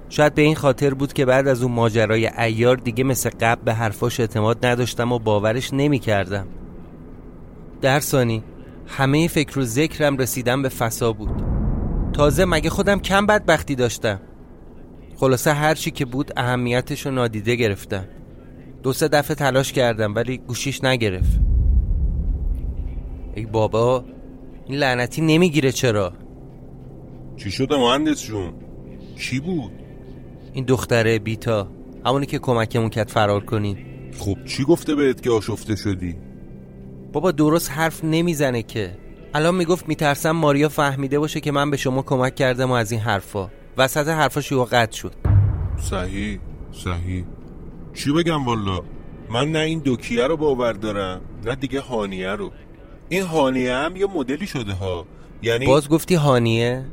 شاید 0.09 0.35
به 0.35 0.43
این 0.43 0.55
خاطر 0.55 0.95
بود 0.95 1.13
که 1.13 1.25
بعد 1.25 1.49
از 1.49 1.63
اون 1.63 1.73
ماجرای 1.73 2.27
ایار 2.27 2.77
دیگه 2.77 3.05
مثل 3.05 3.31
قبل 3.41 3.63
به 3.65 3.75
حرفاش 3.75 4.21
اعتماد 4.21 4.67
نداشتم 4.67 5.13
و 5.13 5.19
باورش 5.19 5.75
نمی‌کردم. 5.75 6.47
در 7.81 8.01
ثانی 8.01 8.43
همه 8.87 9.29
فکر 9.29 9.59
و 9.59 9.65
ذکرم 9.65 10.17
رسیدم 10.17 10.63
به 10.63 10.69
فسا 10.69 11.13
بود. 11.13 11.48
تازه 12.13 12.45
مگه 12.45 12.71
خودم 12.71 13.01
کم 13.01 13.27
بدبختی 13.27 13.75
داشتم؟ 13.75 14.21
خلاصه 15.17 15.53
هر 15.53 15.75
چی 15.75 15.91
که 15.91 16.05
بود 16.05 16.33
اهمیتش 16.37 17.07
رو 17.07 17.13
نادیده 17.13 17.55
گرفتم. 17.55 18.05
دو 18.83 18.93
سه 18.93 19.09
دفعه 19.09 19.35
تلاش 19.35 19.73
کردم 19.73 20.15
ولی 20.15 20.39
گوشیش 20.39 20.85
نگرفت. 20.85 21.41
ای 23.35 23.47
بابا 23.47 24.05
این 24.67 24.79
لعنتی 24.79 25.23
نمی‌گیره 25.23 25.73
چرا؟ 25.73 26.13
چی 27.37 27.51
شده 27.51 27.77
مهندس 27.77 28.23
جون؟ 28.23 28.53
کی 29.19 29.41
بود؟ 29.41 29.73
این 30.53 30.65
دختره 30.65 31.19
بیتا. 31.19 31.69
همونی 32.07 32.27
که 32.27 32.39
کمکمون 32.39 32.91
کرد 32.91 33.09
فرار 33.09 33.45
کنین 33.45 33.79
خب 34.19 34.37
چی 34.45 34.65
گفته 34.65 34.95
بهت 34.95 35.23
که 35.23 35.31
آشفته 35.31 35.77
شدی؟ 35.77 36.17
بابا 37.13 37.31
درست 37.31 37.71
حرف 37.71 38.05
نمی‌زنه 38.05 38.63
که. 38.63 38.99
الان 39.35 39.55
می‌گفت 39.55 39.89
میترسم 39.89 40.31
ماریا 40.31 40.69
فهمیده 40.69 41.19
باشه 41.19 41.41
که 41.41 41.53
من 41.53 41.71
به 41.71 41.77
شما 41.77 42.03
کمک 42.03 42.35
کردم 42.35 42.71
و 42.71 42.75
از 42.75 42.93
این 42.93 43.01
حرفا. 43.01 43.51
وسط 43.77 44.09
حرفاش 44.09 44.53
یهو 44.53 44.65
قطع 44.65 44.97
شد. 44.97 45.15
صحیح 45.81 46.39
صحیح. 46.73 47.25
چی 47.95 48.13
بگم 48.13 48.47
والا؟ 48.47 48.81
من 49.31 49.53
نه 49.53 49.59
این 49.59 49.79
دوکیه 49.79 50.27
رو 50.27 50.37
باور 50.37 50.73
دارم 50.73 51.21
نه 51.45 51.55
دیگه 51.55 51.81
هانیه 51.81 52.31
رو. 52.31 52.51
این 53.09 53.23
هانیه 53.23 53.75
هم 53.75 53.97
یه 53.97 54.07
مدلی 54.07 54.47
شده 54.47 54.73
ها. 54.73 55.07
یعنی 55.43 55.67
باز 55.67 55.89
گفتی 55.89 56.15
هانیه؟ 56.15 56.85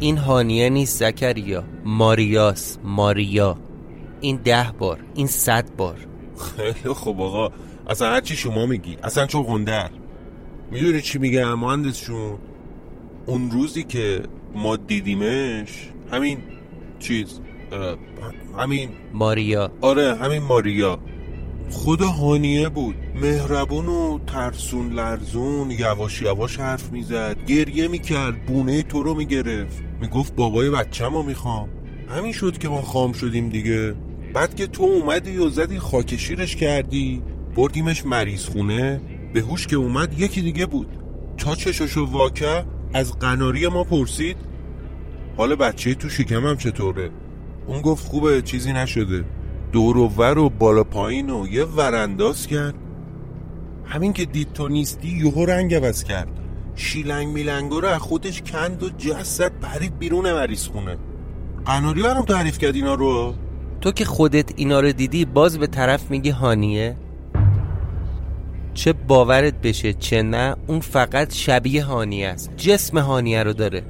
این 0.00 0.18
هانیه 0.18 0.70
نیست 0.70 0.98
زکریا. 0.98 1.64
ماریاس 1.84 2.78
ماریا. 2.84 3.58
این 4.20 4.36
ده 4.36 4.66
بار 4.78 4.98
این 5.14 5.26
صد 5.26 5.76
بار. 5.76 6.06
خیلی 6.56 6.94
خوب 6.94 7.20
آقا. 7.20 7.50
اصلا 7.88 8.10
هر 8.10 8.20
چی 8.20 8.36
شما 8.36 8.66
میگی 8.66 8.96
اصلا 9.02 9.26
چون 9.26 9.42
غندر. 9.42 9.90
می‌دونی 10.72 11.00
چی 11.00 11.18
میگم 11.18 11.54
مهندس 11.54 12.04
جون 12.04 12.38
اون 13.26 13.50
روزی 13.50 13.82
که 13.82 14.22
ما 14.54 14.76
دیدیمش 14.76 15.88
همین 16.12 16.38
چیز 16.98 17.40
همین 18.58 18.88
ماریا. 19.12 19.70
آره 19.80 20.14
همین 20.14 20.42
ماریا. 20.42 20.98
خدا 21.70 22.06
هانیه 22.06 22.68
بود. 22.68 22.94
مهربون 23.22 23.86
و 23.86 24.18
ترسون 24.26 24.92
لرزون 24.92 25.70
یواش 25.70 26.22
یواش 26.22 26.58
حرف 26.58 26.92
می‌زد. 26.92 27.36
گریه 27.46 27.88
می‌کرد 27.88 28.46
بونه 28.46 28.82
تو 28.82 29.02
رو 29.02 29.14
می‌گرفت. 29.14 29.82
می‌گفت 30.00 30.36
بابای 30.36 30.70
بچم 30.70 31.14
رو 31.14 31.22
می‌خوام. 31.22 31.68
همین 32.08 32.32
شد 32.32 32.58
که 32.58 32.68
ما 32.68 32.82
خام 32.82 33.12
شدیم 33.12 33.48
دیگه. 33.48 33.94
بعد 34.34 34.54
که 34.54 34.66
تو 34.66 34.82
اومدی 34.82 35.36
و 35.36 35.48
زدی 35.48 35.78
خاکشیرش 35.78 36.56
کردی 36.56 37.22
بردیمش 37.56 38.06
مریض 38.06 38.44
خونه 38.44 39.00
به 39.32 39.40
هوش 39.40 39.66
که 39.66 39.76
اومد 39.76 40.20
یکی 40.20 40.42
دیگه 40.42 40.66
بود. 40.66 40.86
تا 41.38 41.54
چششو 41.54 42.06
واکه 42.06 42.64
از 42.94 43.18
قناری 43.18 43.68
ما 43.68 43.84
پرسید. 43.84 44.36
حال 45.36 45.54
بچه 45.54 45.94
تو 45.94 46.08
شکمم 46.08 46.56
چطوره؟ 46.56 47.10
اون 47.66 47.80
گفت 47.80 48.06
خوبه 48.06 48.42
چیزی 48.42 48.72
نشده. 48.72 49.24
دور 49.72 49.96
و 49.96 50.08
ور 50.08 50.38
و 50.38 50.48
بالا 50.48 50.84
پایین 50.84 51.30
و 51.30 51.46
یه 51.46 51.64
ورانداز 51.64 52.46
کرد. 52.46 52.74
همین 53.84 54.12
که 54.12 54.24
دید 54.24 54.52
تو 54.52 54.68
نیستی 54.68 55.08
یهو 55.08 55.44
رنگ 55.44 55.74
عوض 55.74 56.04
کرد. 56.04 56.28
شیلنگ 56.74 57.28
میلنگو 57.28 57.80
رو 57.80 57.88
از 57.88 58.00
خودش 58.00 58.42
کند 58.42 58.82
و 58.82 58.88
جسد 58.88 59.52
پرید 59.60 59.98
بیرون 59.98 60.32
مریض 60.32 60.66
خونه. 60.66 60.96
قناری 61.64 62.02
برام 62.02 62.24
تعریف 62.24 62.58
کرد 62.58 62.74
اینا 62.74 62.94
رو. 62.94 63.34
تو 63.80 63.92
که 63.92 64.04
خودت 64.04 64.52
اینا 64.56 64.80
رو 64.80 64.92
دیدی 64.92 65.24
باز 65.24 65.58
به 65.58 65.66
طرف 65.66 66.10
میگی 66.10 66.30
هانیه؟ 66.30 66.96
چه 68.74 68.92
باورت 68.92 69.54
بشه 69.54 69.92
چه 69.92 70.22
نه 70.22 70.56
اون 70.66 70.80
فقط 70.80 71.34
شبیه 71.34 71.84
هانیه 71.84 72.28
است. 72.28 72.50
جسم 72.56 72.98
هانیه 72.98 73.42
رو 73.42 73.52
داره. 73.52 73.82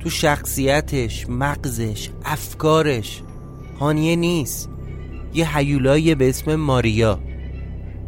تو 0.00 0.10
شخصیتش 0.10 1.26
مغزش 1.28 2.10
افکارش. 2.24 3.22
هانیه 3.80 4.16
نیست. 4.16 4.70
یه 5.34 5.56
حیولایی 5.56 6.14
به 6.14 6.28
اسم 6.28 6.54
ماریا. 6.54 7.20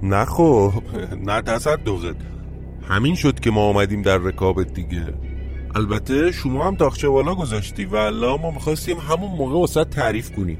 نه 0.02 0.24
خب 0.24 0.72
نه 1.24 1.42
تصدقت. 1.42 2.16
همین 2.88 3.14
شد 3.14 3.40
که 3.40 3.50
ما 3.50 3.68
آمدیم 3.68 4.02
در 4.02 4.18
رکابت 4.18 4.72
دیگه. 4.72 5.14
البته 5.74 6.32
شما 6.32 6.66
هم 6.66 6.76
تاخچه 6.76 7.08
بالا 7.08 7.34
گذاشتی 7.34 7.84
و 7.84 8.10
ما 8.36 8.50
می‌خواستیم 8.50 8.96
همون 8.96 9.30
موقع 9.30 9.58
وسط 9.58 9.88
تعریف 9.88 10.30
کنیم. 10.32 10.58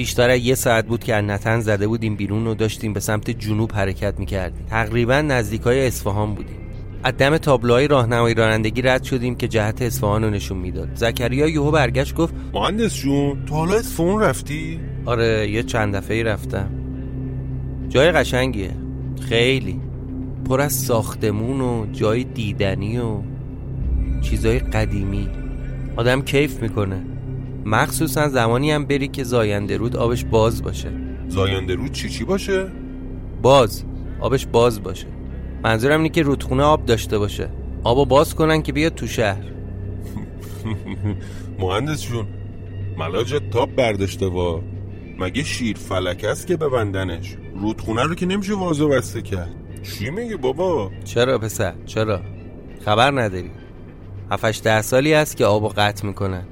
بیشتر 0.00 0.30
از 0.30 0.40
یه 0.40 0.54
ساعت 0.54 0.86
بود 0.86 1.04
که 1.04 1.14
نتن 1.14 1.60
زده 1.60 1.86
بودیم 1.88 2.16
بیرون 2.16 2.46
و 2.46 2.54
داشتیم 2.54 2.92
به 2.92 3.00
سمت 3.00 3.30
جنوب 3.30 3.72
حرکت 3.72 4.18
می‌کردیم. 4.18 4.66
تقریبا 4.66 5.20
نزدیکای 5.20 5.86
اصفهان 5.86 6.34
بودیم. 6.34 6.56
از 7.04 7.16
دم 7.16 7.36
تابلوهای 7.36 7.88
راهنمایی 7.88 8.34
رانندگی 8.34 8.82
رد 8.82 9.02
شدیم 9.02 9.34
که 9.34 9.48
جهت 9.48 9.82
اصفهان 9.82 10.24
رو 10.24 10.30
نشون 10.30 10.58
می‌داد. 10.58 10.88
زکریا 10.94 11.48
یهو 11.48 11.70
برگشت 11.70 12.14
گفت 12.14 12.34
مهندس 12.54 12.94
جون 12.94 13.44
تو 13.44 13.54
حالا 13.54 13.74
اصفهان 13.74 14.22
رفتی؟ 14.22 14.80
آره 15.06 15.50
یه 15.50 15.62
چند 15.62 15.96
دفعه 15.96 16.22
رفتم. 16.22 16.70
جای 17.88 18.12
قشنگیه. 18.12 18.70
خیلی. 19.28 19.80
پر 20.48 20.60
از 20.60 20.72
ساختمون 20.72 21.60
و 21.60 21.86
جای 21.92 22.24
دیدنی 22.24 22.98
و 22.98 23.18
چیزای 24.20 24.58
قدیمی. 24.58 25.28
آدم 25.96 26.22
کیف 26.22 26.62
می‌کنه. 26.62 27.00
مخصوصا 27.64 28.28
زمانی 28.28 28.72
هم 28.72 28.84
بری 28.84 29.08
که 29.08 29.24
زاینده 29.24 29.76
رود 29.76 29.96
آبش 29.96 30.24
باز 30.24 30.62
باشه. 30.62 30.92
زاینده 31.28 31.74
رود 31.74 31.92
چی 31.92 32.08
چی 32.08 32.24
باشه؟ 32.24 32.72
باز. 33.42 33.84
آبش 34.20 34.46
باز 34.46 34.82
باشه. 34.82 35.06
منظورم 35.64 36.00
اینه 36.00 36.08
که 36.08 36.22
رودخونه 36.22 36.62
آب 36.62 36.86
داشته 36.86 37.18
باشه. 37.18 37.50
آبو 37.84 38.04
باز 38.04 38.34
کنن 38.34 38.62
که 38.62 38.72
بیاد 38.72 38.94
تو 38.94 39.06
شهر. 39.06 39.44
مهندس 41.60 42.02
جون 42.02 42.26
ملاجت 42.98 43.50
تاپ 43.50 43.74
برداشته 43.74 44.26
وا. 44.26 44.62
مگه 45.18 45.42
شیر 45.42 45.76
فلک 45.76 46.24
است 46.24 46.46
که 46.46 46.56
ببندنش؟ 46.56 47.36
رودخونه 47.60 48.02
رو 48.02 48.14
که 48.14 48.26
نمیشه 48.26 48.54
وازو 48.54 48.88
بسته 48.88 49.22
کرد. 49.22 49.54
چی 49.82 50.10
میگه 50.10 50.36
بابا؟ 50.36 50.90
چرا 51.04 51.38
پسر؟ 51.38 51.74
چرا؟ 51.86 52.20
خبر 52.84 53.10
نداری. 53.10 53.50
هفتش 54.30 54.60
ده 54.64 54.82
سالی 54.82 55.14
است 55.14 55.36
که 55.36 55.44
آبو 55.44 55.68
قطع 55.68 56.06
می‌کنن. 56.06 56.44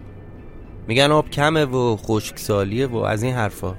میگن 0.88 1.10
آب 1.10 1.30
کمه 1.30 1.64
و 1.64 1.96
خشکسالیه 1.96 2.86
و 2.86 2.96
از 2.96 3.22
این 3.22 3.34
حرفا. 3.34 3.74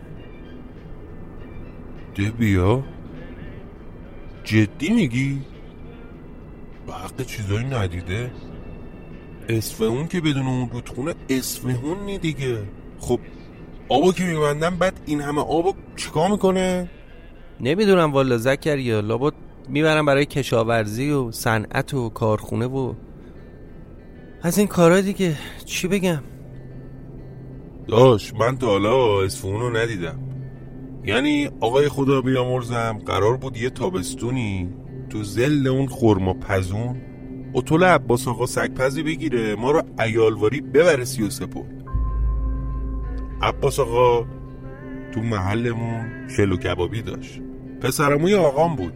بده 2.13 2.31
بیا 2.31 2.83
جدی 4.43 4.89
میگی؟ 4.89 5.41
به 6.87 6.93
حق 6.93 7.25
چیزایی 7.25 7.65
ندیده؟ 7.65 8.31
اسفهون 9.49 10.07
که 10.07 10.21
بدون 10.21 10.47
اون 10.47 10.69
رودخونه 10.69 11.15
اسفهون 11.29 12.05
نی 12.05 12.17
دیگه. 12.17 12.63
خب 12.99 13.19
آبو 13.89 14.11
که 14.11 14.23
میبندن 14.23 14.77
بعد 14.77 14.99
این 15.05 15.21
همه 15.21 15.41
آبو 15.41 15.73
چیکار 15.95 16.29
می‌کنه؟ 16.29 16.89
نمی‌دونم 17.59 18.11
والا 18.11 18.37
زکریا 18.37 18.99
لابد 18.99 19.33
می‌برم 19.69 20.05
برای 20.05 20.25
کشاورزی 20.25 21.11
و 21.11 21.31
صنعت 21.31 21.93
و 21.93 22.09
کارخونه 22.09 22.65
و 22.65 22.93
از 24.41 24.57
این 24.57 24.67
کارا 24.67 25.01
دیگه 25.01 25.35
چی 25.65 25.87
بگم؟ 25.87 26.23
داش 27.89 28.33
من 28.33 28.57
تا 28.57 28.67
حالا 28.67 29.21
اسفهون 29.21 29.61
رو 29.61 29.77
ندیدم. 29.77 30.19
یعنی 31.05 31.49
آقای 31.59 31.89
خدا 31.89 32.21
بیامرزم 32.21 32.99
قرار 33.05 33.37
بود 33.37 33.57
یه 33.57 33.69
تابستونی 33.69 34.69
تو 35.09 35.23
زل 35.23 35.67
اون 35.67 35.87
خورما 35.87 36.33
پزون 36.33 37.01
اتول 37.53 37.83
عباس 37.83 38.27
آقا 38.27 38.45
سگپزی 38.45 39.03
بگیره 39.03 39.55
ما 39.55 39.71
رو 39.71 39.83
ایالواری 39.99 40.61
ببره 40.61 41.05
سی 41.05 41.23
و 41.23 41.29
سپر 41.29 41.63
عباس 43.41 43.79
آقا 43.79 44.25
تو 45.13 45.21
محلمون 45.21 46.29
شلو 46.37 46.57
کبابی 46.57 47.01
داشت. 47.01 47.41
پسرموی 47.81 48.35
آقام 48.35 48.75
بود. 48.75 48.93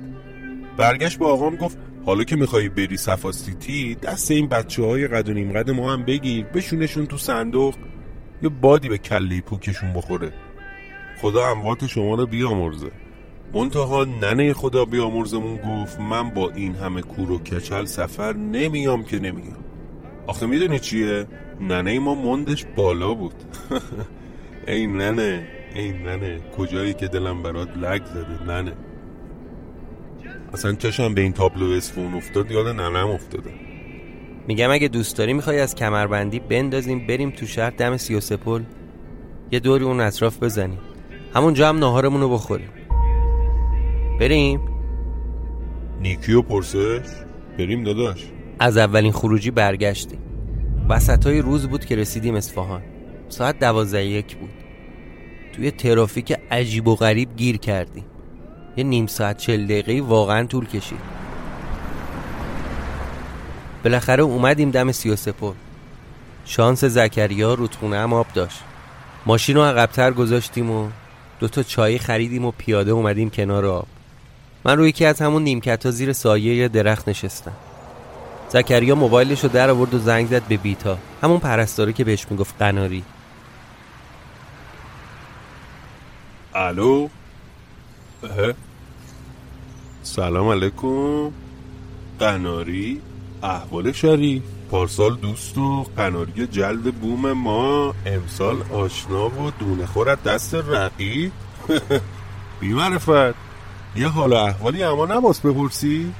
برگشت 0.77 1.17
با 1.17 1.33
آقام 1.33 1.55
گفت 1.55 1.77
حالا 2.05 2.23
که 2.23 2.35
میخوایی 2.35 2.69
بری 2.69 2.97
سفاستیتی 2.97 3.95
دست 3.95 4.31
این 4.31 4.47
بچه 4.47 4.83
های 4.83 5.07
قد 5.07 5.29
و 5.29 5.33
نیم 5.33 5.53
قد 5.53 5.69
ما 5.71 5.93
هم 5.93 6.03
بگیر 6.03 6.45
بشونشون 6.45 7.05
تو 7.05 7.17
صندوق. 7.17 7.75
یه 8.43 8.49
بادی 8.49 8.89
به 8.89 8.97
کله 8.97 9.41
پوکشون 9.41 9.93
بخوره. 9.93 10.33
خدا 11.21 11.51
اموات 11.51 11.87
شما 11.87 12.15
رو 12.15 12.25
بیامرزه. 12.25 12.91
منتها 13.53 14.03
ننه 14.03 14.53
خدا 14.53 14.85
بیامرزمون 14.85 15.55
گفت 15.57 15.99
من 15.99 16.29
با 16.29 16.49
این 16.49 16.75
همه 16.75 17.01
کور 17.01 17.31
و 17.31 17.39
کچل 17.39 17.85
سفر 17.85 18.33
نمیام 18.33 19.03
که 19.03 19.19
نمیام. 19.19 19.63
آخه 20.27 20.45
می‌دونی 20.45 20.79
چیه؟ 20.79 21.27
ننه 21.61 21.99
ما 21.99 22.15
مندش 22.15 22.65
بالا 22.75 23.13
بود. 23.13 23.33
ای 24.67 24.87
ننه 24.87 25.47
ای 25.75 25.91
ننه 25.91 26.39
کجایی 26.57 26.93
که 26.93 27.07
دلم 27.07 27.43
برات 27.43 27.77
لگ 27.77 28.05
زده 28.05 28.43
ننه؟ 28.43 28.73
اصلا 30.53 30.73
چشم 30.73 31.13
به 31.13 31.21
این 31.21 31.33
تابلو 31.33 31.71
اسفون 31.71 32.13
افتاد 32.13 32.51
یاد 32.51 32.67
ننم 32.67 33.07
افتاده. 33.07 33.72
میگم 34.47 34.71
اگه 34.71 34.87
دوست 34.87 35.17
داری 35.17 35.33
می‌خوای 35.33 35.59
از 35.59 35.75
کمربندی 35.75 36.39
بندازیم 36.39 37.07
بریم 37.07 37.29
تو 37.29 37.45
شهر 37.45 37.69
دم 37.69 37.97
سی 37.97 38.15
و 38.15 38.19
سپل 38.19 38.63
یه 39.51 39.59
دوری 39.59 39.85
اون 39.85 39.99
اطراف 39.99 40.43
بزنیم. 40.43 40.79
همونجا 41.33 41.69
هم 41.69 41.77
ناهارمون 41.77 42.21
رو 42.21 42.29
بخوریم. 42.29 42.69
بریم؟ 44.19 44.61
نیکی 46.01 46.33
و 46.33 46.41
پرسش؟ 46.41 46.99
بریم 47.57 47.83
داداش. 47.83 48.25
از 48.59 48.77
اولین 48.77 49.11
خروجی 49.11 49.51
برگشتیم. 49.51 50.19
وسط 50.89 51.27
های 51.27 51.39
روز 51.39 51.67
بود 51.67 51.85
که 51.85 51.95
رسیدیم 51.95 52.35
اصفهان. 52.35 52.81
ساعت 53.29 53.59
دوازده 53.59 54.05
یک 54.05 54.35
بود. 54.35 54.49
توی 55.53 55.71
ترافیک 55.71 56.37
عجیب 56.51 56.87
و 56.87 56.95
غریب 56.95 57.35
گیر 57.35 57.57
کردیم. 57.57 58.05
یه 58.77 58.83
نیم 58.83 59.07
ساعت 59.07 59.37
چل 59.37 59.65
دقیقه 59.65 60.01
واقعا 60.01 60.45
طول 60.47 60.65
کشید. 60.65 61.22
بالاخره 63.83 64.23
اومدیم 64.23 64.71
دم 64.71 64.91
سی 64.91 65.09
و 65.09 65.15
سپر 65.15 65.53
شانس 66.45 66.83
زکریا 66.83 67.53
رودخونه 67.53 67.97
هم 67.97 68.13
آب 68.13 68.27
داشت. 68.33 68.59
ماشین 69.25 69.55
رو 69.55 69.63
عقبتر 69.63 70.11
گذاشتیم 70.11 70.71
و 70.71 70.89
دوتا 71.39 71.63
چای 71.63 71.99
خریدیم 71.99 72.45
و 72.45 72.51
پیاده 72.51 72.91
اومدیم 72.91 73.29
کنار 73.29 73.65
آب. 73.65 73.87
من 74.65 74.77
روی 74.77 74.89
یکی 74.89 75.05
از 75.05 75.21
همون 75.21 75.43
نیمکت 75.43 75.85
ها 75.85 75.91
زیر 75.91 76.13
سایه 76.13 76.55
یه 76.55 76.67
درخت 76.67 77.09
نشستم. 77.09 77.53
زکریا 78.49 78.95
موبایلش 78.95 79.43
رو 79.43 79.49
در 79.49 79.69
آورد 79.69 79.93
و 79.93 79.99
زنگ 79.99 80.27
زد 80.27 80.43
به 80.43 80.57
بیتا. 80.57 80.97
همون 81.23 81.39
پرستاره 81.39 81.93
که 81.93 82.03
بهش 82.03 82.25
می‌گفت 82.29 82.55
قناری. 82.59 83.03
الو؟ 86.55 87.07
سلام 90.03 90.49
علیکم. 90.49 91.31
قناری؟ 92.19 93.01
احوال 93.43 93.91
شریف 93.91 94.43
پارسال 94.71 95.15
دوست 95.15 95.57
و 95.57 95.83
قناری 95.97 96.47
جلد 96.47 96.95
بوم 96.95 97.31
ما 97.31 97.95
امسال 98.05 98.63
آشنا 98.71 99.27
و 99.27 99.51
دونه 99.59 99.85
خورت 99.85 100.23
دست 100.23 100.55
رقی 100.55 101.31
بی 102.59 102.73
معرفت 102.73 103.35
یه 103.95 104.07
حال 104.07 104.33
احوالی 104.33 104.83
اما 104.83 105.05
نباس 105.05 105.39
بپرسی. 105.39 106.13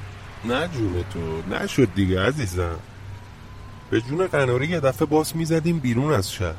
نه 0.44 0.68
جون 0.68 1.04
تو 1.12 1.54
نشد 1.54 1.94
دیگه 1.94 2.20
عزیزم. 2.20 2.76
به 3.90 4.00
جون 4.00 4.26
قناری 4.26 4.66
یه 4.66 4.80
دفعه 4.80 5.06
باس 5.06 5.36
می‌زدیم 5.36 5.78
بیرون 5.78 6.12
از 6.12 6.32
شهر. 6.32 6.54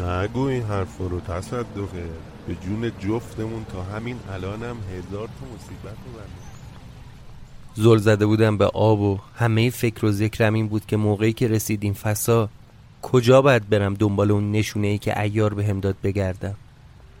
نگو 0.00 0.40
این 0.40 0.62
حرف 0.62 0.98
رو 0.98 1.20
تصدقه. 1.20 2.10
به 2.46 2.54
جون 2.54 2.92
جفتمون 2.98 3.64
تا 3.72 3.82
همین 3.82 4.20
الانم 4.32 4.76
هزار 4.76 5.28
تا 5.28 5.46
مصیبت 5.54 5.96
رو 6.06 6.49
زل 7.74 7.98
زده 7.98 8.26
بودم 8.26 8.58
به 8.58 8.66
آب 8.66 9.00
و 9.00 9.18
همه 9.36 9.70
فکر 9.70 10.06
و 10.06 10.12
ذکرم 10.12 10.54
این 10.54 10.68
بود 10.68 10.86
که 10.86 10.96
موقعی 10.96 11.32
که 11.32 11.48
رسیدیم 11.48 11.92
فسا 11.92 12.48
کجا 13.02 13.42
باید 13.42 13.68
برم 13.68 13.94
دنبال 13.94 14.30
اون 14.30 14.52
نشونه 14.52 14.86
ای 14.86 14.98
که 14.98 15.20
ایار 15.20 15.54
به 15.54 15.64
هم 15.64 15.80
داد 15.80 15.96
بگردم؟ 16.02 16.54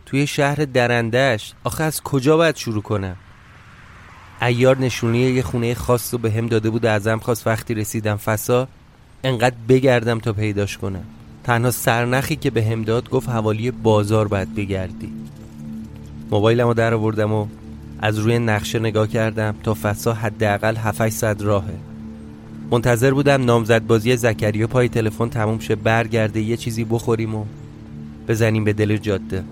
توی 0.06 0.26
شهر 0.26 0.54
درندش 0.54 1.52
آخه 1.64 1.84
از 1.84 2.02
کجا 2.02 2.36
باید 2.36 2.56
شروع 2.56 2.82
کنم؟ 2.82 3.16
ایار 4.42 4.78
نشونه 4.78 5.18
یه 5.18 5.42
خونه 5.42 5.74
خاص 5.74 6.14
رو 6.14 6.18
به 6.18 6.30
هم 6.32 6.46
داده 6.46 6.70
بود 6.70 6.86
ازم 6.86 7.18
خواست 7.18 7.46
وقتی 7.46 7.74
رسیدم 7.74 8.16
فسا 8.16 8.68
انقدر 9.24 9.56
بگردم 9.68 10.18
تا 10.18 10.32
پیداش 10.32 10.78
کنم. 10.78 11.04
تنها 11.44 11.70
سرنخی 11.70 12.36
که 12.36 12.50
به 12.50 12.64
هم 12.64 12.82
داد 12.82 13.10
گفت 13.10 13.28
حوالی 13.28 13.70
بازار 13.70 14.28
باید 14.28 14.54
بگردی. 14.54 15.12
موبایلم 16.30 16.66
رو 16.66 16.74
در 16.74 16.94
آوردم 16.94 17.32
و 17.32 17.46
از 18.02 18.18
روی 18.18 18.38
نقشه 18.38 18.78
نگاه 18.78 19.08
کردم 19.08 19.54
تا 19.62 19.74
فسا 19.74 20.14
حداقل 20.14 20.76
7 20.76 21.08
صد 21.08 21.42
راهه. 21.42 21.74
منتظر 22.70 23.14
بودم 23.14 23.44
نامزد 23.44 23.86
بازی 23.86 24.16
زکریا 24.16 24.66
پای 24.66 24.88
تلفن 24.88 25.28
تموم 25.28 25.58
شه 25.58 25.74
برگرده 25.74 26.40
یه 26.40 26.56
چیزی 26.56 26.84
بخوریم 26.84 27.34
و 27.34 27.44
بزنیم 28.28 28.64
به 28.64 28.72
دل 28.72 28.96
جاده. 28.96 29.44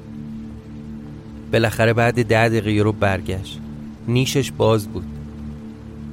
بالاخره 1.53 1.93
بعد 1.93 2.23
ده 2.27 2.49
دقیقه 2.49 2.83
رو 2.83 2.93
برگشت. 2.93 3.61
نیشش 4.09 4.53
باز 4.53 4.89
بود. 4.89 5.05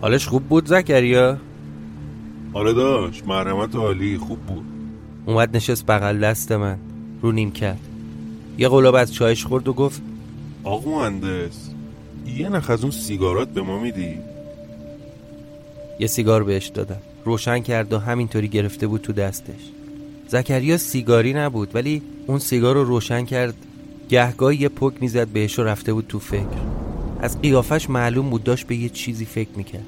حالش 0.01 0.27
خوب 0.27 0.43
بود 0.43 0.65
زکریا؟ 0.65 1.37
آره 2.53 2.73
داشت 2.73 3.27
مرمت 3.27 3.75
عالی 3.75 4.17
خوب 4.17 4.39
بود. 4.39 4.65
اومد 5.25 5.55
نشست 5.55 5.85
بغل 5.85 6.19
دست 6.19 6.51
من. 6.51 6.77
رو 7.21 7.31
نیم 7.31 7.51
کرد 7.51 7.79
یه 8.57 8.69
قلاب 8.69 8.95
از 8.95 9.13
چایش 9.13 9.45
خورد 9.45 9.67
و 9.67 9.73
گفت 9.73 10.01
آقا 10.63 10.91
مهندس 10.91 11.64
یه 12.35 12.49
نخ 12.49 12.69
از 12.69 12.81
اون 12.81 12.91
سیگارات 12.91 13.47
به 13.47 13.61
ما 13.61 13.79
میدی؟ 13.79 14.17
یه 15.99 16.07
سیگار 16.07 16.43
بهش 16.43 16.67
دادم. 16.67 17.01
روشن 17.25 17.59
کرد 17.59 17.93
و 17.93 17.99
همینطوری 17.99 18.47
گرفته 18.47 18.87
بود 18.87 19.01
تو 19.01 19.13
دستش. 19.13 19.61
زکریا 20.27 20.77
سیگاری 20.77 21.33
نبود 21.33 21.75
ولی 21.75 22.01
اون 22.27 22.39
سیگار 22.39 22.75
رو 22.75 22.83
روشن 22.83 23.25
کرد. 23.25 23.53
گهگاه 24.09 24.61
یه 24.61 24.69
پک 24.69 24.93
می‌زد 25.01 25.27
بهش 25.27 25.59
و 25.59 25.63
رفته 25.63 25.93
بود 25.93 26.05
تو 26.07 26.19
فکر. 26.19 26.61
از 27.19 27.41
قیافش 27.41 27.89
معلوم 27.89 28.29
بود 28.29 28.43
داشت 28.43 28.67
به 28.67 28.75
یه 28.75 28.89
چیزی 28.89 29.25
فکر 29.25 29.49
می‌کرد. 29.55 29.85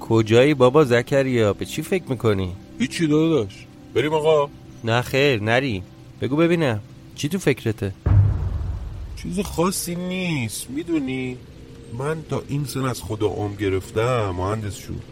کجایی 0.00 0.54
بابا 0.54 0.84
زکریا؟ 0.84 1.52
به 1.52 1.64
چی 1.64 1.82
فکر 1.82 2.04
می‌کنی؟ 2.08 2.52
هیچی 2.78 3.06
داداش. 3.06 3.66
بریم 3.94 4.14
آقا. 4.14 4.48
نه 4.84 5.02
خیر 5.02 5.42
نری. 5.42 5.82
بگو 6.20 6.36
ببینم. 6.36 6.80
چی 7.14 7.28
تو 7.28 7.38
فکرته؟ 7.38 7.92
چیز 9.16 9.40
خاصی 9.40 9.94
نیست. 9.94 10.70
می‌دونی؟ 10.70 11.36
من 11.92 12.22
تا 12.30 12.42
این 12.48 12.64
سن 12.64 12.84
از 12.84 13.02
خدا 13.02 13.26
عم 13.26 13.54
گرفتم 13.54 14.30
مهندس 14.30 14.76
شد 14.76 15.02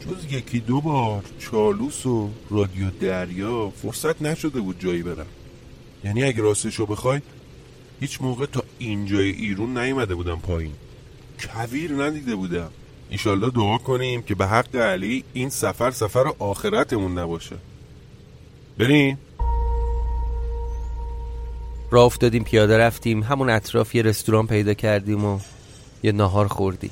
جز 0.00 0.32
یکی 0.32 0.60
دو 0.60 0.80
بار 0.80 1.24
چالوس 1.38 2.06
و 2.06 2.30
رادیو 2.50 2.90
دریا 3.00 3.70
فرصت 3.70 4.22
نشده 4.22 4.60
بود 4.60 4.80
جایی 4.80 5.02
برم. 5.02 5.26
یعنی 6.04 6.24
اگه 6.24 6.42
راستشو 6.42 6.86
بخوای 6.86 7.20
هیچ 8.00 8.22
موقع 8.22 8.46
تا 8.46 8.62
اینجای 8.78 9.30
ایرون 9.30 9.78
نیومده 9.78 10.14
بودم 10.14 10.38
پایین. 10.38 10.72
کویر 11.40 11.92
ندیده 11.92 12.34
بودم. 12.34 12.70
ایشالله 13.10 13.50
دعا 13.50 13.78
کنیم 13.78 14.22
که 14.22 14.34
به 14.34 14.46
حق 14.46 14.76
علی 14.76 15.24
این 15.32 15.48
سفر 15.48 15.90
سفر 15.90 16.32
آخرتمون 16.38 17.18
نباشه. 17.18 17.56
بریم. 18.78 19.18
راه 21.90 22.04
افتادیم 22.04 22.44
پیاده 22.44 22.78
رفتیم. 22.78 23.22
همون 23.22 23.50
اطراف 23.50 23.94
یه 23.94 24.02
رستوران 24.02 24.46
پیدا 24.46 24.74
کردیم 24.74 25.24
و 25.24 25.38
یه 26.02 26.12
ناهار 26.12 26.48
خوردیم 26.48 26.90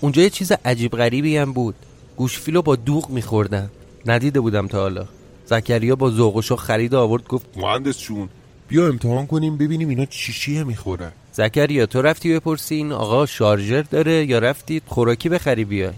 اونجا 0.00 0.22
یه 0.22 0.30
چیز 0.30 0.52
عجیب 0.64 0.92
غریبی 0.92 1.36
هم 1.36 1.52
بود. 1.52 1.74
گوشفیلو 2.16 2.62
با 2.62 2.76
دوغ 2.76 3.10
میخوردن. 3.10 3.70
ندیده 4.06 4.40
بودم 4.40 4.68
تا 4.68 4.80
حالا. 4.80 5.06
زکریا 5.46 5.96
با 5.96 6.10
ذوق 6.10 6.36
و 6.36 6.42
شوق 6.42 6.60
خرید 6.60 6.94
آورد 6.94 7.28
گفت 7.28 7.46
مهندس 7.56 7.98
چون 7.98 8.28
بیا 8.68 8.88
امتحان 8.88 9.26
کنیم 9.26 9.56
ببینیم 9.56 9.88
اینا 9.88 10.04
چی 10.04 10.32
چیه 10.32 10.64
می‌خورن. 10.64 11.12
زکریا 11.32 11.86
تو 11.86 12.02
رفتی 12.02 12.34
بپرسی 12.34 12.74
این 12.74 12.92
آقا 12.92 13.26
شارژر 13.26 13.82
داره 13.82 14.24
یا 14.24 14.38
رفتی 14.38 14.82
خوراکی 14.86 15.28
بخری 15.28 15.64
بیای؟ 15.64 15.92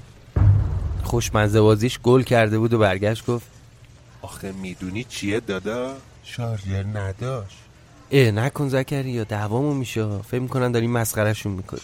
خوشمزه 1.04 1.60
بازیش 1.60 1.98
گل 2.02 2.22
کرده 2.22 2.58
بود 2.58 2.72
و 2.72 2.78
برگشت 2.78 3.26
گفت 3.26 3.46
آخه 4.22 4.52
می‌دونی 4.52 5.04
چیه 5.04 5.40
دادا؟ 5.40 5.94
شارژر 6.22 6.84
نداشت. 6.94 7.56
اه 8.10 8.30
نکن 8.30 8.68
زکریا 8.68 9.24
دعوامون 9.24 9.76
میشه. 9.76 10.18
فکر 10.18 10.40
می‌کنن 10.40 10.72
داریم 10.72 10.90
مسخرهشون 10.90 11.52
می‌کنیم 11.52 11.82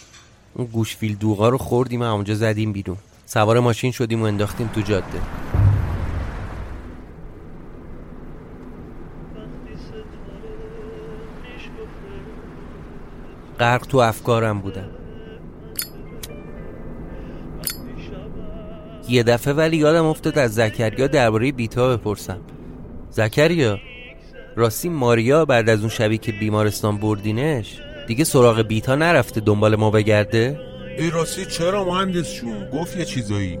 اون 0.57 0.67
گوشفیل 0.67 1.15
دوغا 1.15 1.49
رو 1.49 1.57
خوردیم 1.57 2.01
و 2.01 2.03
اونجا 2.03 2.35
زدیم 2.35 2.73
بیرون. 2.73 2.97
سوار 3.25 3.59
ماشین 3.59 3.91
شدیم 3.91 4.21
و 4.21 4.25
انداختیم 4.25 4.67
تو 4.67 4.81
جاده. 4.81 5.05
غرق 13.59 13.85
تو 13.85 13.97
افکارم 13.97 14.59
بودم. 14.59 14.89
یه 19.09 19.23
دفعه 19.23 19.53
ولی 19.53 19.77
یادم 19.77 20.05
افتاد 20.05 20.37
از 20.37 20.53
زکریا 20.53 21.07
درباره 21.07 21.51
بیتا 21.51 21.97
بپرسم. 21.97 22.39
زکریا 23.09 23.77
راستی 24.55 24.89
ماریا 24.89 25.45
بعد 25.45 25.69
از 25.69 25.79
اون 25.79 25.89
شبی 25.89 26.17
که 26.17 26.31
بیمارستان 26.31 26.97
بردینش؟ 26.97 27.81
دیگه 28.07 28.23
سراغ 28.23 28.61
بیتا 28.61 28.95
نرفته 28.95 29.41
دنبال 29.41 29.75
ما 29.75 29.91
بگرده؟ 29.91 30.59
ای 30.97 31.09
راستی 31.09 31.45
چرا 31.45 31.85
مهندسشون 31.85 32.69
گفت 32.69 32.97
یه 32.97 33.05
چیزایی. 33.05 33.59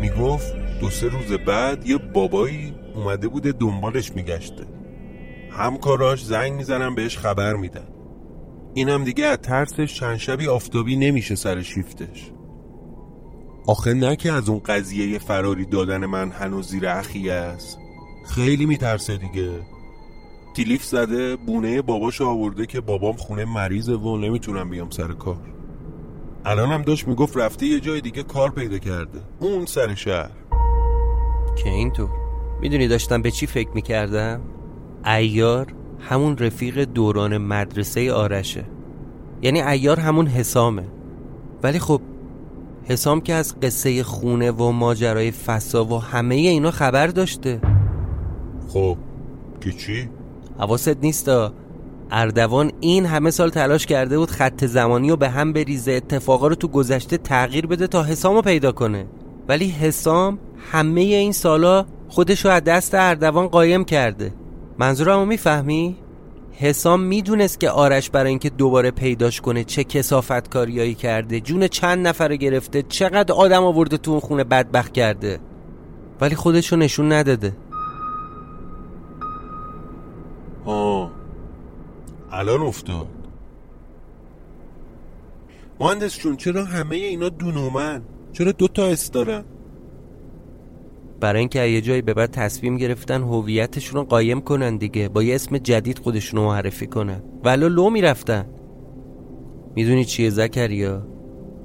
می‌گفت 0.00 0.54
دو 0.80 0.90
سه 0.90 1.08
روز 1.08 1.32
بعد 1.46 1.86
یه 1.86 1.96
بابایی 1.96 2.74
اومده 2.94 3.28
بوده 3.28 3.52
دنبالش 3.52 4.12
میگشته. 4.12 4.66
همکاراش 5.50 6.24
زنگ 6.24 6.52
می‌زنن 6.52 6.94
بهش 6.94 7.18
خبر 7.18 7.54
میدن. 7.54 7.88
اینم 8.74 9.04
دیگه 9.04 9.24
از 9.24 9.38
ترسش 9.38 9.94
چند 9.94 10.16
شبی 10.16 10.48
آفتابی 10.48 10.96
نمیشه 10.96 11.34
سر 11.34 11.62
شیفتش. 11.62 12.30
آخه 13.66 13.94
نه 13.94 14.16
که 14.16 14.32
از 14.32 14.48
اون 14.48 14.58
قضیه 14.58 15.18
فراری 15.18 15.66
دادن 15.66 16.06
من 16.06 16.30
هنوز 16.30 16.68
زیر 16.68 16.88
اخیه 16.88 17.32
است. 17.32 17.78
خیلی 18.26 18.66
میترسه 18.66 19.16
دیگه. 19.16 19.50
تیلیف 20.56 20.84
زده 20.84 21.36
بونه 21.36 21.82
باباش 21.82 22.20
آورده 22.20 22.66
که 22.66 22.80
بابام 22.80 23.16
خونه 23.16 23.44
مریضه 23.44 23.94
و 23.94 24.16
نمی‌تونم 24.16 24.70
بیام 24.70 24.90
سر 24.90 25.12
کار. 25.12 25.36
الانم 26.44 26.82
داشت 26.82 27.08
می‌گفت 27.08 27.36
رفته 27.36 27.66
یه 27.66 27.80
جای 27.80 28.00
دیگه 28.00 28.22
کار 28.22 28.50
پیدا 28.50 28.78
کرده. 28.78 29.18
اون 29.40 29.66
سر 29.66 29.94
شهر. 29.94 30.30
که 31.56 31.70
اینطور. 31.70 32.08
می‌دونی 32.60 32.88
داشتم 32.88 33.22
به 33.22 33.30
چی 33.30 33.46
فکر 33.46 33.70
می‌کردم؟ 33.74 34.40
ایار 35.06 35.74
همون 36.00 36.38
رفیق 36.38 36.84
دوران 36.84 37.38
مدرسه 37.38 38.12
آرشه. 38.12 38.64
یعنی 39.42 39.62
ایار 39.62 40.00
همون 40.00 40.26
حسامه. 40.26 40.84
ولی 41.62 41.78
خب 41.78 42.00
حسام 42.84 43.20
که 43.20 43.34
از 43.34 43.60
قصه 43.60 44.02
خونه 44.02 44.50
و 44.50 44.70
ماجرای 44.70 45.30
فسا 45.30 45.84
و 45.84 46.02
همه 46.02 46.34
اینا 46.34 46.70
خبر 46.70 47.06
داشته. 47.06 47.60
خب 48.68 48.96
که 49.60 49.72
چی؟ 49.72 50.08
حواست 50.58 50.96
نیستا 51.02 51.52
اردوان 52.10 52.72
این 52.80 53.06
همه 53.06 53.30
سال 53.30 53.50
تلاش 53.50 53.86
کرده 53.86 54.18
بود 54.18 54.30
خط 54.30 54.64
زمانی 54.64 55.10
رو 55.10 55.16
به 55.16 55.28
هم 55.28 55.52
بریزه 55.52 55.92
اتفاقا 55.92 56.46
رو 56.46 56.54
تو 56.54 56.68
گذشته 56.68 57.16
تغییر 57.16 57.66
بده 57.66 57.86
تا 57.86 58.02
حسام 58.02 58.34
رو 58.34 58.42
پیدا 58.42 58.72
کنه. 58.72 59.06
ولی 59.48 59.68
حسام 59.68 60.38
همه 60.72 61.00
این 61.00 61.32
سالا 61.32 61.86
خودش 62.08 62.44
رو 62.44 62.50
از 62.50 62.64
دست 62.64 62.94
اردوان 62.94 63.46
قایم 63.46 63.84
کرده. 63.84 64.34
منظورمو 64.78 65.24
می‌فهمی؟ 65.24 65.96
حسام 66.52 67.00
می‌دونست 67.00 67.60
که 67.60 67.70
آرش 67.70 68.10
برای 68.10 68.28
اینکه 68.28 68.50
دوباره 68.50 68.90
پیداش 68.90 69.40
کنه 69.40 69.64
چه 69.64 69.84
کسافت 69.84 70.50
کاریایی 70.50 70.94
کرده 70.94 71.40
جون 71.40 71.68
چند 71.68 72.06
نفر 72.06 72.36
گرفته 72.36 72.82
چقدر 72.82 73.34
آدم 73.34 73.64
آورده 73.64 73.96
تو 73.96 74.10
اون 74.10 74.20
خونه 74.20 74.44
بدبخت 74.44 74.92
کرده. 74.92 75.38
ولی 76.20 76.34
خودشو 76.34 76.76
نشون 76.76 77.12
نداده. 77.12 77.56
الان 82.36 82.62
افتاد. 82.62 83.06
مهندس 85.80 86.18
جون 86.18 86.36
چرا 86.36 86.64
همه 86.64 86.96
اینا 86.96 87.28
دونومن 87.28 88.02
چرا 88.32 88.52
دوتا 88.52 88.86
اس 88.86 89.10
دارن؟ 89.10 89.44
برای 91.20 91.38
اینکه 91.38 91.60
یه 91.60 91.80
جایی 91.80 92.02
به 92.02 92.14
بعد 92.14 92.30
تصمیم 92.30 92.76
گرفتن 92.76 93.22
هویتشون 93.22 94.00
رو 94.00 94.06
قایم 94.06 94.40
کنن 94.40 94.76
دیگه 94.76 95.08
با 95.08 95.22
یه 95.22 95.34
اسم 95.34 95.58
جدید 95.58 95.98
خودشون 95.98 96.40
رو 96.40 96.46
معرفی 96.46 96.86
کنن. 96.86 97.22
ولی 97.44 97.68
لو 97.68 97.90
می‌رفتن. 97.90 98.46
می‌دونی 99.74 100.04
چیه 100.04 100.30
زکریا؟ 100.30 101.06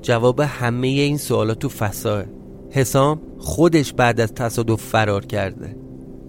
جواب 0.02 0.40
همه 0.40 0.88
این 0.88 1.18
سوالات 1.18 1.60
تو 1.60 1.70
فساه 1.70 2.24
حسام 2.72 3.22
خودش 3.38 3.94
بعد 3.94 4.22
از 4.22 4.34
تصادف 4.34 4.82
فرار 4.82 5.26
کرده. 5.26 5.76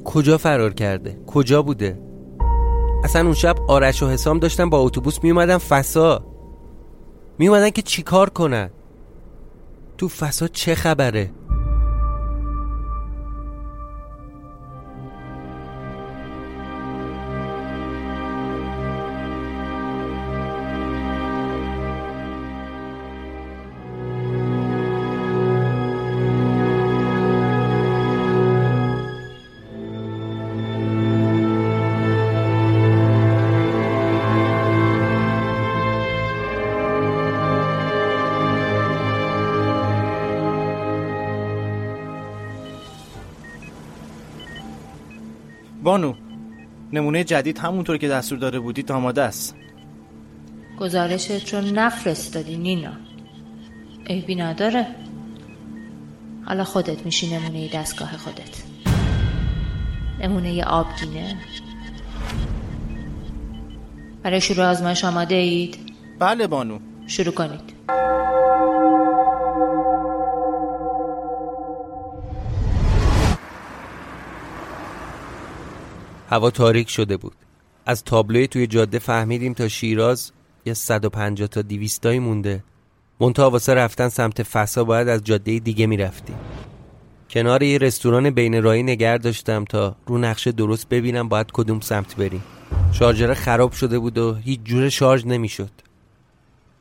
کجا 0.04 0.38
فرار 0.38 0.74
کرده؟ 0.74 1.18
کجا 1.26 1.62
بوده؟ 1.62 2.11
اصلا 3.04 3.22
اون 3.22 3.34
شب 3.34 3.56
آرش 3.68 4.02
و 4.02 4.08
حسام 4.08 4.38
داشتن 4.38 4.70
با 4.70 4.78
اتوبوس 4.78 5.18
میومدن 5.22 5.58
فسا. 5.58 6.24
میومدن 7.38 7.70
که 7.70 7.82
چیکار 7.82 8.30
کنن؟ 8.30 8.70
تو 9.98 10.08
فسا 10.08 10.48
چه 10.48 10.74
خبره؟ 10.74 11.30
نمونه 47.12 47.24
جدید 47.24 47.58
همونطور 47.58 47.96
که 47.96 48.08
دستور 48.08 48.38
داده 48.38 48.60
بودید 48.60 48.92
آماده 48.92 49.22
است. 49.22 49.54
گزارشت 50.80 51.54
رو 51.54 51.60
نفرستادی 51.60 52.56
نینا. 52.56 52.92
عیبی 54.06 54.34
نداره. 54.34 54.86
حالا 56.46 56.64
خودت 56.64 57.04
میشی 57.04 57.34
نمونه 57.34 57.68
دستگاه 57.68 58.16
خودت. 58.16 58.62
نمونه 60.20 60.64
آبگینه. 60.64 61.36
برای 64.22 64.40
شروع 64.40 64.66
آزمایش 64.66 65.04
آماده 65.04 65.34
اید؟ 65.34 65.78
بله 66.18 66.46
بانو. 66.46 66.78
شروع 67.06 67.34
کنید. 67.34 67.72
هوا 76.32 76.50
تاریک 76.50 76.90
شده 76.90 77.16
بود. 77.16 77.32
از 77.86 78.04
تابلوی 78.04 78.46
توی 78.46 78.66
جاده 78.66 78.98
فهمیدیم 78.98 79.52
تا 79.52 79.68
شیراز 79.68 80.32
یه 80.66 80.74
150 80.74 81.48
تا 81.48 81.62
200 81.62 82.02
تایی 82.02 82.18
مونده. 82.18 82.64
منتها 83.20 83.50
واسه 83.50 83.74
رفتن 83.74 84.08
سمت 84.08 84.42
فسا 84.42 84.84
باید 84.84 85.08
از 85.08 85.24
جاده 85.24 85.58
دیگه 85.58 85.86
می‌رفتیم. 85.86 86.36
کنار 87.30 87.62
یه 87.62 87.78
رستوران 87.78 88.30
بین 88.30 88.62
رایی 88.62 88.82
نگر 88.82 89.18
داشتم 89.18 89.64
تا 89.64 89.96
رو 90.06 90.18
نقشه 90.18 90.52
درست 90.52 90.88
ببینم 90.88 91.28
باید 91.28 91.52
کدوم 91.52 91.80
سمت 91.80 92.16
بریم. 92.16 92.44
شارژر 92.92 93.34
خراب 93.34 93.72
شده 93.72 93.98
بود 93.98 94.18
و 94.18 94.34
هیچ 94.34 94.60
جور 94.64 94.88
شارژ 94.88 95.24
نمی‌شد. 95.26 95.70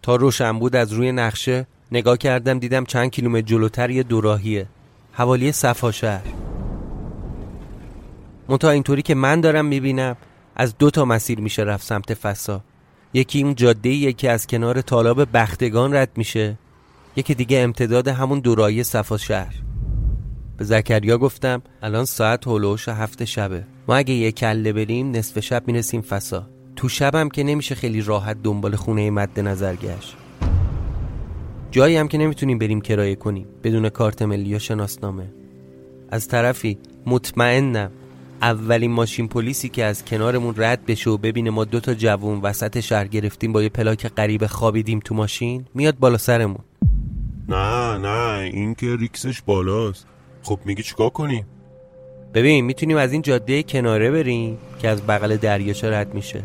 تا 0.02 0.16
روشن 0.16 0.60
بود 0.60 0.76
از 0.76 0.94
روی 0.94 1.12
نقشه 1.12 1.68
نگاه 1.92 2.18
کردم 2.18 2.60
دیدم 2.60 2.86
چند 2.86 3.12
کیلومتر 3.12 3.42
جلوتر 3.48 3.90
یه 3.90 4.04
دوراهیه. 4.04 4.68
حوالی 5.14 5.52
صفا 5.52 5.92
شهر. 5.92 6.51
منتها 8.50 8.72
اینطوری 8.72 9.02
که 9.02 9.16
من 9.16 9.42
دارم 9.42 9.66
می‌بینم 9.66 10.16
از 10.56 10.78
دو 10.78 10.90
تا 10.90 11.06
مسیر 11.06 11.40
میشه 11.40 11.64
رفت 11.64 11.86
سمت 11.86 12.14
فسا. 12.14 12.62
یکی 13.14 13.44
اون 13.44 13.56
جاده 13.56 13.90
یکی 13.90 14.28
از 14.28 14.48
کنار 14.48 14.82
تالاب 14.82 15.32
بختگان 15.34 15.96
رد 15.96 16.10
میشه. 16.16 16.58
یکی 17.16 17.36
دیگه 17.36 17.60
امتداد 17.60 18.08
همون 18.08 18.40
دورایی 18.40 18.84
صفا 18.84 19.18
شهر. 19.18 19.56
به 20.58 20.66
زکریا 20.66 21.18
گفتم 21.18 21.62
الان 21.82 22.06
ساعت 22.06 22.48
هلوش 22.48 22.90
هفت 22.90 23.26
شبه. 23.26 23.64
ما 23.88 23.96
اگه 23.96 24.14
یه 24.14 24.32
کله 24.32 24.74
بریم 24.74 25.12
نصف 25.12 25.40
شب 25.40 25.64
می‌رسیم 25.68 26.02
فسا. 26.02 26.48
تو 26.76 26.90
شبم 26.90 27.30
که 27.30 27.44
نمیشه 27.44 27.76
خیلی 27.76 28.02
راحت 28.02 28.44
دنبال 28.44 28.76
خونه 28.76 29.12
مد 29.12 29.40
نظر 29.40 29.76
گشت. 29.76 30.16
جایی 31.72 31.98
هم 31.98 32.08
که 32.08 32.18
نمی‌تونیم 32.18 32.58
بریم 32.58 32.82
کرایه 32.82 33.16
کنیم 33.16 33.48
بدون 33.64 33.90
کارت 33.90 34.22
ملی 34.22 34.50
یا 34.50 34.60
شناسنامه. 34.60 35.34
از 36.10 36.28
طرفی 36.28 36.78
مطمئنم 37.06 37.92
اولین 38.42 38.92
ماشین 38.92 39.28
پلیسی 39.28 39.70
که 39.70 39.84
از 39.84 40.06
کنارمون 40.06 40.54
رد 40.58 40.86
بشه 40.86 41.10
و 41.10 41.18
ببینه 41.18 41.50
ما 41.50 41.66
دو 41.66 41.80
تا 41.80 41.94
جوون 41.94 42.42
وسط 42.42 42.80
شهر 42.80 43.08
گرفتیم 43.08 43.54
با 43.54 43.64
یه 43.64 43.70
پلاک 43.70 44.08
غریب 44.08 44.46
خوابیدیم 44.46 45.00
تو 45.00 45.16
ماشین 45.16 45.66
میاد 45.74 46.00
بالا 46.00 46.18
سرمون. 46.18 46.60
نه 47.50 47.98
نه 47.98 48.40
این 48.54 48.76
که 48.76 48.96
ریکسش 48.96 49.42
بالاست. 49.42 50.06
خب 50.44 50.60
میگی 50.66 50.84
چیکار 50.84 51.10
کنیم؟ 51.10 51.46
ببین 52.34 52.66
می‌تونیم 52.66 52.98
از 52.98 53.14
این 53.14 53.22
جاده 53.22 53.64
کناره 53.64 54.12
بریم 54.12 54.58
که 54.80 54.88
از 54.88 55.02
بغل 55.08 55.38
دریاچه 55.38 55.92
رد 55.92 56.14
میشه. 56.14 56.44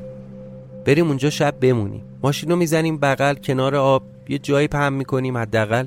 بریم 0.85 1.09
اونجا 1.09 1.31
شب 1.31 1.61
بمونیم. 1.61 2.03
ماشین 2.23 2.51
رو 2.51 2.57
می‌زنیم 2.57 2.99
بغل 2.99 3.35
کنار 3.35 3.77
آب 3.77 4.03
یه 4.29 4.39
جایی 4.39 4.69
پهم 4.69 4.93
می‌کنیم 4.93 5.37
حداقل. 5.37 5.87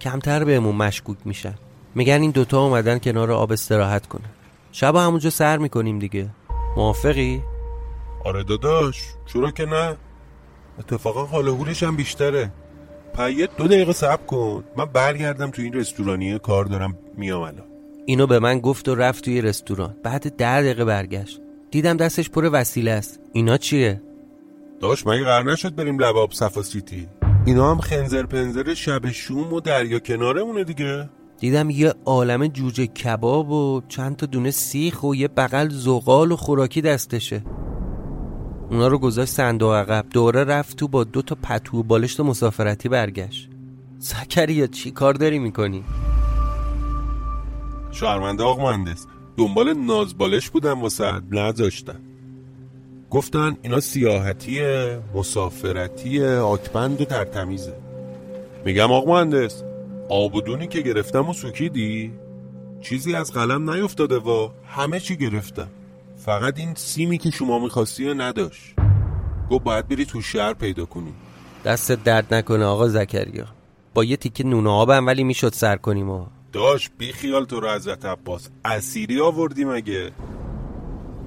کمتر 0.00 0.44
بهمون 0.44 0.74
مشکوک 0.74 1.16
میشن. 1.24 1.54
میگن 1.94 2.20
این 2.22 2.30
دوتا 2.30 2.64
اومدن 2.64 2.98
کنار 2.98 3.32
آب 3.32 3.52
استراحت 3.52 4.06
کنن. 4.06 4.30
شب 4.72 4.96
همونجا 4.96 5.30
سر 5.30 5.58
می‌کنیم 5.58 5.98
دیگه. 5.98 6.30
موافقی؟ 6.76 7.42
آره 8.24 8.42
داداش 8.44 9.02
چرا 9.26 9.50
که 9.50 9.64
نه؟ 9.66 9.96
اتفاقا 10.78 11.24
حال 11.24 11.48
حولش 11.48 11.82
هم 11.82 11.96
بیشتره. 11.96 12.50
پیت 13.16 13.56
دو 13.56 13.68
دقیقه 13.68 13.92
صبر 13.92 14.26
کن. 14.26 14.64
من 14.76 14.84
برگردم 14.84 15.50
تو 15.50 15.62
این 15.62 15.72
رستورانیه 15.72 16.38
کار 16.38 16.64
دارم 16.64 16.98
میام 17.16 17.42
الان. 17.42 17.64
اینو 18.06 18.26
به 18.26 18.38
من 18.38 18.60
گفت 18.60 18.88
و 18.88 18.94
رفت 18.94 19.24
توی 19.24 19.40
رستوران. 19.42 19.96
بعد 20.02 20.36
ده 20.36 20.60
دقیقه 20.60 20.84
برگشت. 20.84 21.40
دیدم 21.70 21.96
دستش 21.96 22.30
پر 22.30 22.50
وسیله 22.52 22.90
است. 22.90 23.20
اینا 23.32 23.56
چیه؟ 23.56 24.02
داش 24.80 25.06
مگه 25.06 25.24
قرار 25.24 25.52
نشد 25.52 25.74
بریم 25.74 25.98
لباب 25.98 26.32
صفا 26.32 26.62
سیتی؟ 26.62 27.08
اینا 27.46 27.70
هم 27.70 27.78
خنزر 27.78 28.22
پنزر 28.22 28.74
شب 28.74 29.10
شوم 29.10 29.52
و 29.52 29.60
دریا 29.60 29.98
کنارمونه 29.98 30.64
دیگه. 30.64 31.08
دیدم 31.40 31.70
یه 31.70 31.94
عالم 32.04 32.46
جوجه 32.46 32.86
کباب 32.86 33.50
و 33.50 33.82
چند 33.88 34.16
تا 34.16 34.26
دونه 34.26 34.50
سیخ 34.50 35.02
و 35.02 35.14
یه 35.14 35.28
بغل 35.28 35.68
زغال 35.68 36.32
و 36.32 36.36
خوراکی 36.36 36.80
دستشه. 36.80 37.42
اونا 38.70 38.88
رو 38.88 38.98
گذاشت 38.98 39.32
صندوق 39.32 39.72
عقب. 39.72 40.06
دوره 40.10 40.44
رفت 40.44 40.76
تو 40.76 40.88
با 40.88 41.04
دو 41.04 41.22
تا 41.22 41.36
پتو 41.42 41.78
و 41.78 41.82
بالشت 41.82 42.20
مسافرتی 42.20 42.88
برگشت. 42.88 43.50
زکریا 43.98 44.66
چی 44.66 44.90
کار 44.90 45.14
داری 45.14 45.38
می‌کنی؟ 45.38 45.84
شهرمنده 47.92 48.42
آقا 48.42 48.62
مهندس 48.62 49.06
دنبال 49.36 49.74
نازبالش 49.74 50.50
بودم 50.50 50.82
واسه 50.82 51.12
نذاشتن 51.30 52.00
گفتن 53.10 53.56
اینا 53.62 53.80
سیاحتیه 53.80 54.98
مسافرتیه 55.14 56.28
آکبند 56.28 57.00
و 57.00 57.04
ترتمیزه. 57.04 57.74
میگم 58.64 58.92
آقا 58.92 59.12
مهندس 59.12 59.62
آبودونی 60.08 60.66
که 60.66 60.80
گرفتم 60.80 61.28
و 61.28 61.32
سوکیدی؟ 61.32 62.12
چیزی 62.80 63.14
از 63.14 63.32
قلم 63.32 63.70
نیفتاده 63.70 64.16
و 64.16 64.48
همه 64.66 65.00
چی 65.00 65.16
گرفتم. 65.16 65.68
فقط 66.16 66.58
این 66.58 66.74
سیمی 66.74 67.18
که 67.18 67.30
شما 67.30 67.58
می‌خواستی 67.58 68.14
نداشت. 68.14 68.74
گفت 69.50 69.64
باید 69.64 69.88
بری 69.88 70.04
تو 70.04 70.20
شهر 70.20 70.52
پیدا 70.52 70.84
کنی. 70.84 71.12
دست 71.64 71.92
درد 71.92 72.34
نکنه 72.34 72.64
آقا 72.64 72.88
زکریا. 72.88 73.46
با 73.94 74.04
یه 74.04 74.16
تیکه 74.16 74.44
نون 74.44 74.66
آبم 74.66 75.06
ولی 75.06 75.24
می‌شد 75.24 75.52
سر 75.52 75.76
کنیم 75.76 76.10
و 76.10 76.26
داش 76.52 76.90
بی 76.98 77.12
خیال 77.12 77.44
تو 77.44 77.60
رو 77.60 77.70
حضرت 77.70 78.04
عباس. 78.04 78.48
اسیری 78.64 79.20
آوردی 79.20 79.64
مگه؟ 79.64 80.10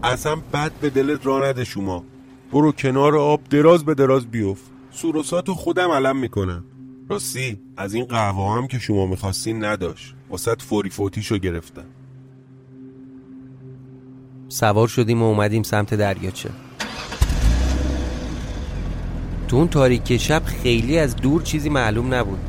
اصلا 0.03 0.35
بد 0.53 0.71
به 0.71 0.89
دلت 0.89 1.25
را 1.25 1.49
نده 1.49 1.63
شما. 1.63 2.03
برو 2.51 2.71
کنار 2.71 3.17
آب 3.17 3.41
دراز 3.49 3.85
به 3.85 3.93
دراز 3.93 4.27
بیوف 4.27 4.59
سوروساتو 4.91 5.53
خودم 5.53 5.91
علم 5.91 6.17
می‌کنم. 6.17 6.63
راستی 7.11 7.59
از 7.77 7.93
این 7.93 8.05
قهوه 8.05 8.57
هم 8.57 8.67
که 8.67 8.79
شما 8.79 9.05
می‌خواستین 9.05 9.65
نداشت. 9.65 10.15
واسط 10.29 10.61
فوری 10.61 10.89
فوتیشو 10.89 11.37
گرفتم. 11.37 11.85
سوار 14.47 14.87
شدیم 14.87 15.21
و 15.21 15.25
اومدیم 15.25 15.63
سمت 15.63 15.93
دریاچه. 15.93 16.49
تو 19.47 19.57
اون 19.57 19.67
تاریکی 19.67 20.19
شب 20.19 20.43
خیلی 20.45 20.97
از 20.99 21.15
دور 21.15 21.41
چیزی 21.41 21.69
معلوم 21.69 22.13
نبود. 22.13 22.39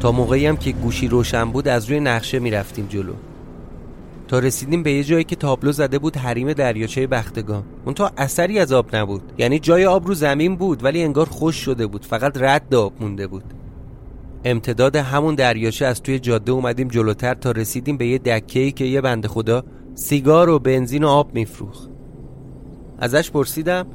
تا 0.00 0.12
موقعی 0.12 0.46
هم 0.46 0.56
که 0.56 0.72
گوشی 0.72 1.08
روشن 1.08 1.50
بود 1.50 1.68
از 1.68 1.90
روی 1.90 2.00
نقشه 2.00 2.38
می‌رفتیم 2.38 2.86
جلو. 2.86 3.14
تا 4.28 4.38
رسیدیم 4.38 4.82
به 4.82 4.92
یه 4.92 5.04
جایی 5.04 5.24
که 5.24 5.36
تابلو 5.36 5.72
زده 5.72 5.98
بود 5.98 6.16
حریم 6.16 6.52
دریاچه 6.52 7.06
بختگان 7.06 7.64
اون 7.84 7.94
تا 7.94 8.10
اثری 8.16 8.58
از 8.58 8.72
آب 8.72 8.96
نبود. 8.96 9.32
یعنی 9.38 9.58
جای 9.58 9.86
آب 9.86 10.06
رو 10.06 10.14
زمین 10.14 10.56
بود 10.56 10.84
ولی 10.84 11.02
انگار 11.02 11.26
خوش 11.26 11.56
شده 11.56 11.86
بود. 11.86 12.04
فقط 12.04 12.32
رد 12.36 12.74
آب 12.74 12.92
مونده 13.00 13.26
بود. 13.26 13.44
امتداد 14.44 14.96
همون 14.96 15.34
دریاچه 15.34 15.86
از 15.86 16.02
توی 16.02 16.18
جاده 16.18 16.52
اومدیم 16.52 16.88
جلوتر 16.88 17.34
تا 17.34 17.50
رسیدیم 17.50 17.96
به 17.96 18.06
یه 18.06 18.18
دکه‌ای 18.18 18.72
که 18.72 18.84
یه 18.84 19.00
بنده 19.00 19.28
خدا 19.28 19.64
سیگار 19.94 20.48
و 20.48 20.58
بنزین 20.58 21.04
و 21.04 21.08
آب 21.08 21.34
میفروخت. 21.34 21.90
ازش 22.98 23.30
پرسیدم 23.30 23.86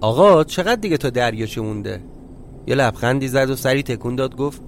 آقا 0.00 0.44
چقدر 0.44 0.80
دیگه 0.80 0.96
تا 0.96 1.10
دریاچه 1.10 1.60
مونده؟ 1.60 2.00
یه 2.66 2.74
لبخندی 2.74 3.28
زد 3.28 3.50
و 3.50 3.56
سری 3.56 3.82
تکون 3.82 4.16
داد 4.16 4.36
گفت 4.36 4.62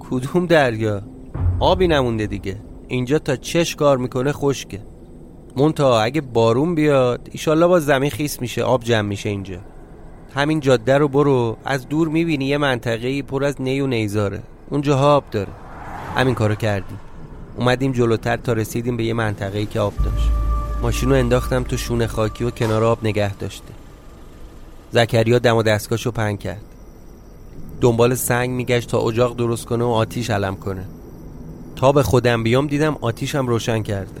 کدوم 0.00 0.46
دریا؟ 0.46 1.02
آبی 1.60 1.88
نمونده 1.88 2.26
دیگه. 2.26 2.56
اینجا 2.90 3.18
تا 3.18 3.36
چش 3.36 3.76
کار 3.76 3.98
می‌کنه 3.98 4.32
خشکه. 4.32 4.80
مونتا 5.56 6.00
اگه 6.00 6.20
بارون 6.20 6.74
بیاد 6.74 7.28
ایشالله 7.32 7.66
با 7.66 7.80
زمین 7.80 8.10
خیس 8.10 8.40
میشه 8.40 8.62
آب 8.62 8.84
جمع 8.84 9.08
میشه 9.08 9.28
اینجا. 9.28 9.58
همین 10.34 10.60
جاده 10.60 10.98
رو 10.98 11.08
برو 11.08 11.56
از 11.64 11.88
دور 11.88 12.08
می‌بینی 12.08 12.44
یه 12.44 12.58
منطقه 12.58 13.22
پر 13.22 13.44
از 13.44 13.62
نی 13.62 13.80
و 13.80 13.86
نیزاره. 13.86 14.42
اونجا 14.70 14.98
آب 14.98 15.24
داره. 15.30 15.52
همین 16.16 16.34
کارو 16.34 16.54
کردیم. 16.54 17.00
اومدیم 17.56 17.92
جلوتر 17.92 18.36
تا 18.36 18.52
رسیدیم 18.52 18.96
به 18.96 19.04
یه 19.04 19.14
منطقه 19.14 19.66
که 19.66 19.80
آب 19.80 19.94
داشت. 19.96 20.30
ماشین 20.82 21.10
رو 21.10 21.16
انداختم 21.16 21.62
تو 21.62 21.76
شونه 21.76 22.06
خاکی 22.06 22.44
و 22.44 22.50
کنار 22.50 22.84
آب 22.84 22.98
نگه 23.04 23.34
داشته. 23.34 23.74
زکریا 24.90 25.38
دم 25.38 25.56
و 25.56 25.62
دستگاهشو 25.62 26.10
پنگ 26.10 26.38
کرد. 26.38 26.64
دنبال 27.80 28.14
سنگ 28.14 28.50
میگشت 28.50 28.90
تا 28.90 28.98
اجاق 28.98 29.36
درست 29.36 29.66
کنه 29.66 29.84
و 29.84 29.88
آتیش 29.88 30.30
علم 30.30 30.56
کنه. 30.56 30.84
تا 31.80 31.92
به 31.92 32.02
خودم 32.02 32.42
بیام 32.42 32.66
دیدم 32.66 32.96
آتیشم 33.00 33.46
روشن 33.46 33.82
کرده. 33.82 34.20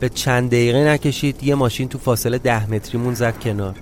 به 0.00 0.08
چند 0.08 0.50
دقیقه 0.50 0.84
نکشید 0.84 1.44
یه 1.44 1.54
ماشین 1.54 1.88
تو 1.88 1.98
فاصله 1.98 2.38
ده 2.38 2.70
متریمون 2.70 3.14
زد 3.14 3.40
کنار. 3.40 3.74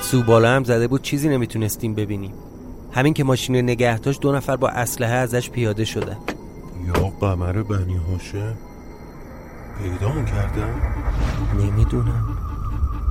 سو 0.00 0.22
بالا 0.22 0.56
هم 0.56 0.64
زده 0.64 0.88
بود 0.88 1.02
چیزی 1.02 1.28
نمی‌تونستیم 1.28 1.94
ببینیم. 1.94 2.32
همین 2.92 3.14
که 3.14 3.24
ماشین 3.24 3.56
نگه 3.56 3.98
داشت 3.98 4.20
دو 4.20 4.32
نفر 4.32 4.56
با 4.56 4.68
اسلحه 4.68 5.14
ازش 5.14 5.50
پیاده 5.50 5.84
شدن. 5.84 6.16
یا 6.86 7.12
قمر 7.20 7.62
بنی 7.62 7.96
هاشه 7.96 8.54
پیدامون 9.82 10.24
کردن 10.24 10.74
نمی‌دونم. 11.58 12.38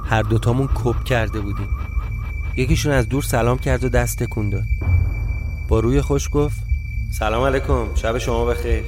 هر 0.05 0.21
دوتامون 0.21 0.69
کپ 0.83 1.03
کرده 1.03 1.39
بودیم. 1.39 1.69
یکیشون 2.57 2.91
از 2.91 3.09
دور 3.09 3.23
سلام 3.23 3.57
کرد 3.57 3.83
و 3.83 3.89
دست 3.89 4.23
تکون 4.23 4.49
داد. 4.49 4.63
با 5.71 5.79
روی 5.79 6.01
خوش 6.01 6.29
گفت 6.33 6.57
سلام 7.19 7.43
علیکم 7.43 7.95
شب 7.95 8.17
شما 8.17 8.45
بخیر 8.45 8.83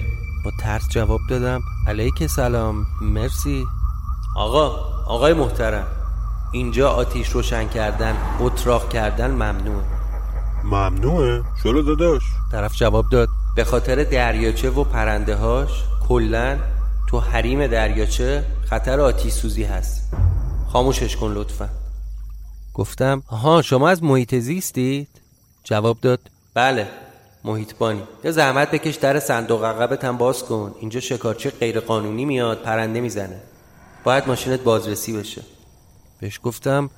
با 0.45 0.51
ترس 0.59 0.89
جواب 0.89 1.19
دادم 1.29 1.61
علیک 1.87 2.27
سلام 2.27 2.85
مرسی 3.01 3.65
آقا 4.35 4.67
آقای 5.07 5.33
محترم 5.33 5.87
اینجا 6.51 6.89
آتیش 6.89 7.29
روشن 7.29 7.67
کردن 7.67 8.17
اتراق 8.39 8.89
کردن 8.89 9.31
ممنوع 9.31 9.83
ممنوعه؟ 10.63 11.43
چرا 11.63 11.81
داداش؟ 11.81 12.21
طرف 12.51 12.75
جواب 12.75 13.05
داد 13.09 13.27
به 13.55 13.63
خاطر 13.63 14.03
دریاچه 14.03 14.69
و 14.69 14.83
پرنده 14.83 15.35
هاش 15.35 15.83
کلن 16.07 16.59
تو 17.09 17.19
حریم 17.19 17.67
دریاچه 17.67 18.45
خطر 18.69 18.99
آتیش 18.99 19.33
سوزی 19.33 19.63
هست 19.63 20.13
خاموشش 20.67 21.15
کن 21.15 21.31
لطفا 21.33 21.69
گفتم 22.73 23.23
ها 23.29 23.61
شما 23.61 23.89
از 23.89 24.03
محیط 24.03 24.35
زیستید؟ 24.35 25.07
جواب 25.63 25.97
داد 26.01 26.32
بله 26.53 26.87
محیطبانی 27.43 28.03
یه 28.23 28.31
زحمت 28.31 28.71
بکش 28.71 28.95
در 28.95 29.19
صندوق 29.19 29.63
عقبت 29.63 30.05
هم 30.05 30.17
باز 30.17 30.43
کن. 30.43 30.75
اینجا 30.79 30.99
شکارچی 30.99 31.49
غیر 31.49 31.79
قانونی 31.79 32.25
میاد 32.25 32.61
پرنده 32.61 33.01
می‌زنه. 33.01 33.39
باید 34.03 34.27
ماشینت 34.27 34.59
بازرسی 34.59 35.17
بشه. 35.17 35.41
بهش 36.19 36.39
گفتم 36.43 36.89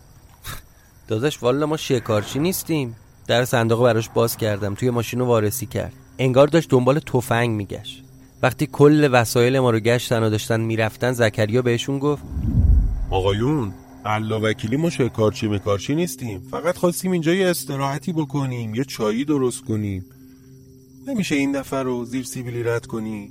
داداش 1.07 1.43
والا 1.43 1.65
ما 1.65 1.77
شکارچی 1.77 2.39
نیستیم. 2.39 2.95
در 3.27 3.45
صندوق 3.45 3.83
براش 3.83 4.09
باز 4.09 4.37
کردم 4.37 4.75
توی 4.75 4.89
ماشین 4.89 5.19
رو 5.19 5.25
وارسی 5.25 5.65
کرد. 5.65 5.93
انگار 6.17 6.47
داشت 6.47 6.69
دنبال 6.69 6.99
تفنگ 6.99 7.49
میگشت. 7.49 8.03
وقتی 8.41 8.67
کل 8.67 9.09
وسایل 9.11 9.59
ما 9.59 9.69
رو 9.69 9.79
گشتن 9.79 10.23
و 10.23 10.29
داشتن 10.29 10.61
می‌رفتن 10.61 11.11
زکریا 11.11 11.61
بهشون 11.61 11.99
گفت 11.99 12.23
آقایون 13.09 13.73
الله 14.05 14.35
وکیلی 14.35 14.77
ما 14.77 14.89
شکارچی 14.89 15.47
مکارچی 15.47 15.95
نیستیم. 15.95 16.39
فقط 16.51 16.77
خواستیم 16.77 17.11
اینجا 17.11 17.33
یه 17.33 17.47
استراحتی 17.47 18.13
بکنیم 18.13 18.75
یه 18.75 18.83
چایی 18.83 19.25
درست 19.25 19.65
کنیم. 19.65 20.05
نمیشه 21.07 21.35
این 21.35 21.51
دفعه 21.51 21.83
رو 21.83 22.05
زیر 22.05 22.23
سیبیلی 22.23 22.63
رد 22.63 22.85
کنی. 22.85 23.29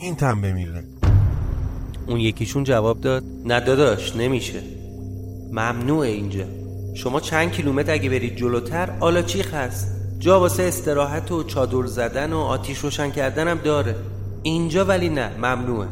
این 0.00 0.14
تن 0.14 0.40
بمیره. 0.40 0.84
اون 2.06 2.20
یکیشون 2.20 2.64
جواب 2.64 3.00
داد 3.00 3.24
نه 3.44 3.60
داداش 3.60 4.16
نمیشه. 4.16 4.62
ممنوعه 5.52 6.08
اینجا. 6.08 6.44
شما 6.94 7.20
چند 7.20 7.52
کیلومتر 7.52 7.92
اگه 7.92 8.10
برید 8.10 8.36
جلوتر 8.36 8.96
آلاچیخ 9.00 9.54
هست 9.54 9.94
جا 10.18 10.40
واسه 10.40 10.62
استراحت 10.62 11.32
و 11.32 11.42
چادر 11.42 11.86
زدن 11.86 12.32
و 12.32 12.38
آتیش 12.38 12.78
روشن 12.78 13.10
کردن 13.10 13.48
هم 13.48 13.58
داره. 13.58 13.96
اینجا 14.42 14.84
ولی 14.84 15.08
نه 15.08 15.36
ممنوعه. 15.36 15.88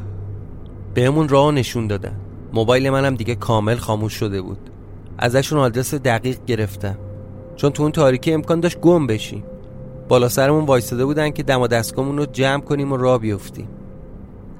بهمون 0.94 1.28
راه 1.28 1.52
نشون 1.52 1.86
دادن. 1.86 2.25
موبایل 2.52 2.90
منم 2.90 3.14
دیگه 3.14 3.34
کامل 3.34 3.76
خاموش 3.76 4.12
شده 4.12 4.42
بود. 4.42 4.70
ازشون 5.18 5.58
آدرس 5.58 5.94
دقیق 5.94 6.38
گرفتم. 6.46 6.98
چون 7.56 7.70
تو 7.70 7.82
اون 7.82 7.92
تاریکی 7.92 8.32
امکان 8.32 8.60
داشت 8.60 8.80
گم 8.80 9.06
بشیم. 9.06 9.44
بالا 10.08 10.28
سرمون 10.28 10.64
وایستاده 10.64 11.04
بودن 11.04 11.30
که 11.30 11.42
دم 11.42 11.60
و 11.60 11.68
رو 11.96 12.26
جمع 12.26 12.62
کنیم 12.62 12.92
و 12.92 12.96
راه 12.96 13.18
بیفتیم. 13.18 13.68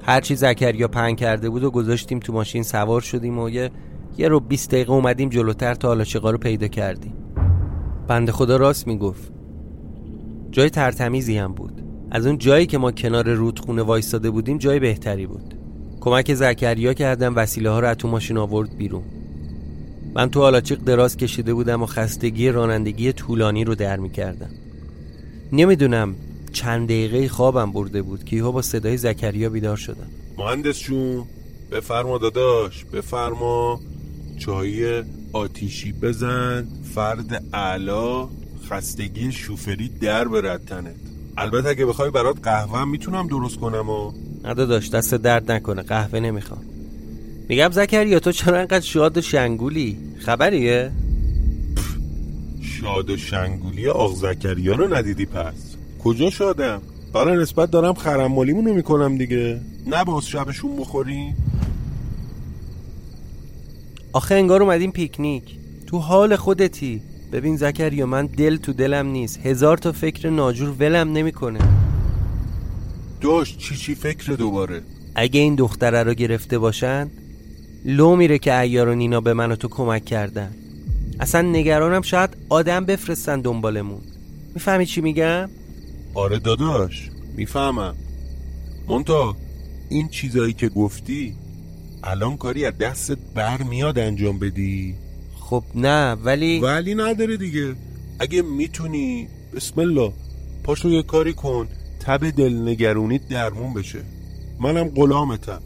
هرچی 0.03 0.35
زکریا 0.35 0.87
پهن 0.87 1.15
کرده 1.15 1.49
بود 1.49 1.63
و 1.63 1.71
گذاشتیم 1.71 2.19
تو 2.19 2.33
ماشین 2.33 2.63
سوار 2.63 3.01
شدیم 3.01 3.39
و 3.39 3.49
یه 3.49 3.71
یه 4.17 4.27
رو 4.27 4.39
20 4.39 4.71
دقیقه 4.71 4.91
اومدیم 4.93 5.29
جلوتر 5.29 5.73
تا 5.73 5.87
حالا 5.87 6.03
رو 6.23 6.37
پیدا 6.37 6.67
کردیم. 6.67 7.13
بنده 8.07 8.31
خدا 8.31 8.57
راست 8.57 8.87
می‌گفت. 8.87 9.31
جای 10.51 10.69
ترتمیزی 10.69 11.37
هم 11.37 11.53
بود. 11.53 11.81
از 12.11 12.27
اون 12.27 12.37
جایی 12.37 12.65
که 12.65 12.77
ما 12.77 12.91
کنار 12.91 13.33
رودخونه 13.33 13.81
وایستاده 13.81 14.29
بودیم 14.29 14.57
جای 14.57 14.79
بهتری 14.79 15.27
بود. 15.27 15.56
کمک 16.07 16.33
زکریا 16.33 16.93
کردم 16.93 17.35
وسیله 17.35 17.69
ها 17.69 17.79
رو 17.79 17.93
تو 17.93 18.07
ماشین 18.07 18.37
آورد 18.37 18.77
بیرون. 18.77 19.03
من 20.13 20.29
تو 20.29 20.41
آلاچیق 20.41 20.79
دراز 20.79 21.17
کشیده 21.17 21.53
بودم 21.53 21.83
و 21.83 21.85
خستگی 21.85 22.49
رانندگی 22.49 23.13
طولانی 23.13 23.63
رو 23.63 23.75
در 23.75 23.97
می‌کردم. 23.97 24.49
نمی‌دونم 25.51 26.15
چند 26.53 26.87
دقیقه 26.87 27.27
خوابم 27.27 27.71
برده 27.71 28.01
بود 28.01 28.23
که 28.23 28.41
با 28.41 28.61
صدای 28.61 28.97
زکریا 28.97 29.49
بیدار 29.49 29.77
شدم. 29.77 30.07
مهندس 30.37 30.79
جون 30.79 31.25
بفرما 31.71 32.17
داداش 32.17 32.85
بفرما. 32.85 33.79
چای 34.39 35.03
آتیشی 35.33 35.91
بزن 35.91 36.67
فرد 36.95 37.43
اعلا 37.53 38.29
خستگی 38.69 39.31
شوفری 39.31 39.89
در 39.89 40.27
برد 40.27 40.65
تنت 40.65 40.95
البته 41.37 41.69
اگه 41.69 41.85
بخوای 41.85 42.11
برات 42.11 42.37
قهوه 42.43 42.85
می‌تونم 42.85 43.27
درست 43.27 43.59
کنم 43.59 43.89
و. 43.89 44.26
داداش 44.43 44.89
دست 44.89 45.15
درد 45.15 45.51
نکنه 45.51 45.81
قهوه 45.81 46.19
نمی‌خوام. 46.19 46.61
میگم 47.49 47.71
زکریا 47.71 48.19
تو 48.19 48.31
چرا 48.31 48.59
انقدر 48.59 48.79
شاد 48.79 49.17
و 49.17 49.21
شنگولی؟ 49.21 49.97
خبریه؟ 50.19 50.91
شاد 52.61 53.09
و 53.09 53.17
شنگولی 53.17 53.87
آق 53.87 54.15
زکریا 54.15 54.75
رو 54.75 54.95
ندیدی 54.95 55.25
پس؟ 55.25 55.75
کجا 56.03 56.29
شادم؟ 56.29 56.81
حالا 57.13 57.35
نسبت 57.35 57.71
دارم 57.71 57.93
خرمالیمونو 57.93 58.73
می‌کنم 58.73 59.17
دیگه. 59.17 59.61
نه 59.87 60.03
باز 60.03 60.27
شبشون 60.27 60.75
بخوریم 60.75 61.35
آخه 64.13 64.35
انگار 64.35 64.63
اومدیم 64.63 64.91
پیکنیک. 64.91 65.43
تو 65.87 65.97
حال 65.97 66.35
خودتی. 66.35 67.01
ببین 67.31 67.57
زکریا 67.57 68.05
من 68.05 68.25
دل 68.25 68.57
تو 68.57 68.73
دلم 68.73 69.07
نیست. 69.07 69.39
هزار 69.45 69.77
تا 69.77 69.91
فکر 69.91 70.29
ناجور 70.29 70.75
ولم 70.79 71.11
نمی‌کنه. 71.11 71.59
داشت 73.27 73.57
چی 73.57 73.75
چی 73.75 73.95
فکر 73.95 74.33
دوباره؟ 74.33 74.81
اگه 75.15 75.39
این 75.39 75.55
دختره 75.55 76.03
رو 76.03 76.13
گرفته 76.13 76.57
باشن 76.57 77.09
لو 77.85 78.15
میره 78.15 78.39
که 78.39 78.59
ایار 78.59 78.87
و 78.87 78.95
نینا 78.95 79.21
به 79.21 79.33
من 79.33 79.51
و 79.51 79.55
تو 79.55 79.67
کمک 79.67 80.05
کردن. 80.05 80.55
اصلا 81.19 81.41
نگرانم 81.41 82.01
شاید 82.01 82.29
آدم 82.49 82.85
بفرستن 82.85 83.41
دنبالمون. 83.41 84.01
می‌فهمی 84.53 84.85
چی 84.85 85.01
میگم؟ 85.01 85.49
آره 86.13 86.39
داداش 86.39 87.09
می‌فهمم. 87.35 87.95
مونتا 88.87 89.35
این 89.89 90.07
چیزایی 90.07 90.53
که 90.53 90.69
گفتی 90.69 91.35
الان 92.03 92.37
کاری 92.37 92.65
از 92.65 92.77
دستت 92.77 93.17
بر 93.35 93.63
میاد 93.63 93.99
انجام 93.99 94.39
بدی. 94.39 94.95
خب 95.39 95.63
نه 95.75 96.11
ولی 96.13 96.59
ولی 96.59 96.95
نداره 96.95 97.37
دیگه. 97.37 97.75
اگه 98.19 98.41
می‌تونی 98.41 99.27
بسم 99.55 99.81
الله 99.81 100.13
پاشو 100.63 100.89
یه 100.89 101.03
کاری 101.03 101.33
کن. 101.33 101.67
تب 101.99 102.29
دلنگرونیت 102.29 103.27
درمون 103.27 103.73
بشه. 103.73 104.03
منم 104.59 104.89
غلامتم. 104.89 105.61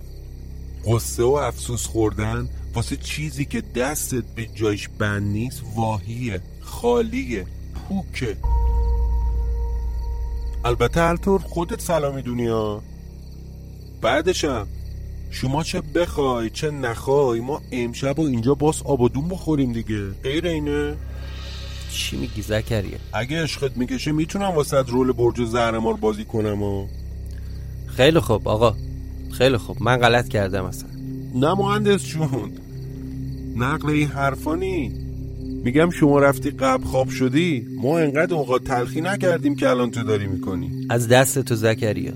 قصه 0.86 1.23
و 1.23 1.32
افسوس 1.32 1.86
خوردن 1.86 2.49
واسه 2.73 2.95
چیزی 2.95 3.45
که 3.45 3.61
دستت 3.61 4.23
به 4.36 4.45
جایش 4.45 4.89
بند 4.89 5.32
نیست 5.32 5.61
واهیه 5.75 6.41
خالیه 6.61 7.45
پوکه. 7.75 8.38
البته 10.65 11.01
هر 11.01 11.15
طور 11.15 11.39
خودت 11.39 11.82
سلامی 11.82 12.21
دنیا 12.21 12.82
بعدشم 14.01 14.67
شما 15.32 15.63
چه 15.63 15.82
بخوای 15.82 16.49
چه 16.49 16.71
نخوای 16.71 17.39
ما 17.39 17.61
امشب 17.71 18.19
و 18.19 18.21
اینجا 18.21 18.55
باز 18.55 18.82
آبادون 18.82 19.27
بخوریم 19.29 19.73
دیگه. 19.73 20.09
غیر 20.23 20.47
اینه؟ 20.47 20.95
چی 21.91 22.17
میگی 22.17 22.41
زکریه 22.41 22.97
اگه 23.13 23.43
عشقت 23.43 23.77
می‌کشه 23.77 24.11
می‌تونم 24.11 24.51
واسه 24.51 24.77
رول 24.77 25.11
برج 25.11 25.45
زهرمار 25.45 25.93
بازی 25.93 26.25
کنم 26.25 26.63
و 26.63 26.87
خیلی 27.87 28.19
خوب 28.19 28.47
آقا. 28.47 28.75
خیلی 29.31 29.57
خوب. 29.57 29.77
من 29.83 29.97
غلط 29.97 30.27
کردم 30.27 30.65
اصلا. 30.65 30.89
نه 31.35 31.53
مهندس 31.53 32.05
جون. 32.05 32.51
نقل 33.55 33.89
این 33.89 34.07
حرفانی 34.07 34.91
میگم 35.63 35.89
شما 35.89 36.19
رفتی 36.19 36.49
قبل 36.49 36.83
خواب 36.83 37.09
شدی 37.09 37.67
ما 37.81 37.99
انقدر 37.99 38.33
اوقات 38.33 38.63
تلخی 38.63 39.01
نکردیم 39.01 39.55
که 39.55 39.69
الان 39.69 39.91
تو 39.91 40.03
داری 40.03 40.27
می‌کنی. 40.27 40.87
از 40.89 41.07
دست 41.07 41.39
تو 41.39 41.55
زکریا. 41.55 42.13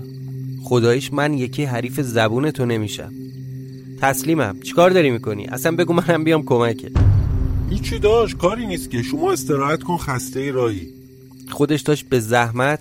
خدایش 0.64 1.12
من 1.12 1.34
یکی 1.34 1.64
حریف 1.64 2.00
زبون 2.00 2.50
تو 2.50 2.66
نمیشم. 2.66 3.12
تسلیمم. 4.00 4.60
چیکار 4.60 4.90
داری 4.90 5.10
می‌کنی؟ 5.10 5.46
اصلا 5.46 5.76
بگو 5.76 5.92
منم 5.92 6.24
بیام 6.24 6.42
کمکه 6.44 6.90
هیچی 7.70 7.98
داشت 7.98 8.36
کاری 8.36 8.66
نیست 8.66 8.90
که. 8.90 9.02
شما 9.02 9.32
استراحت 9.32 9.82
کن 9.82 9.96
خسته 9.96 10.50
راهی. 10.50 10.94
خودش 11.52 11.80
داشت 11.80 12.08
به 12.08 12.20
زحمت 12.20 12.80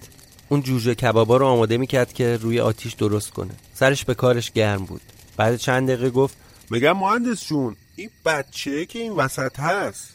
اون 0.49 0.61
جوجه 0.61 0.95
کبابا 0.95 1.37
رو 1.37 1.45
آماده 1.45 1.77
می‌کرد 1.77 2.13
که 2.13 2.37
روی 2.37 2.59
آتیش 2.59 2.93
درست 2.93 3.29
کنه. 3.29 3.51
سرش 3.73 4.05
به 4.05 4.13
کارش 4.13 4.51
گرم 4.51 4.85
بود. 4.85 5.01
بعد 5.37 5.55
چند 5.55 5.87
دقیقه 5.87 6.09
گفت 6.09 6.37
میگم 6.69 6.97
مهندس 6.97 7.47
جون 7.47 7.75
این 7.95 8.09
بچه 8.25 8.85
که 8.85 8.99
این 8.99 9.11
وسط 9.11 9.59
هست. 9.59 10.09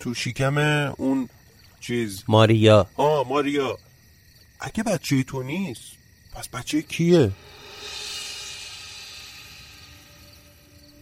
تو 0.00 0.14
شکم 0.14 0.58
اون 0.96 1.28
چیز. 1.80 2.22
ماریا. 2.28 2.86
آه 2.96 3.28
ماریا. 3.28 3.78
اگه 4.60 4.82
بچه 4.82 5.22
تو 5.22 5.42
نیست 5.42 5.82
پس 6.34 6.48
بچه 6.48 6.82
کیه؟ 6.82 7.30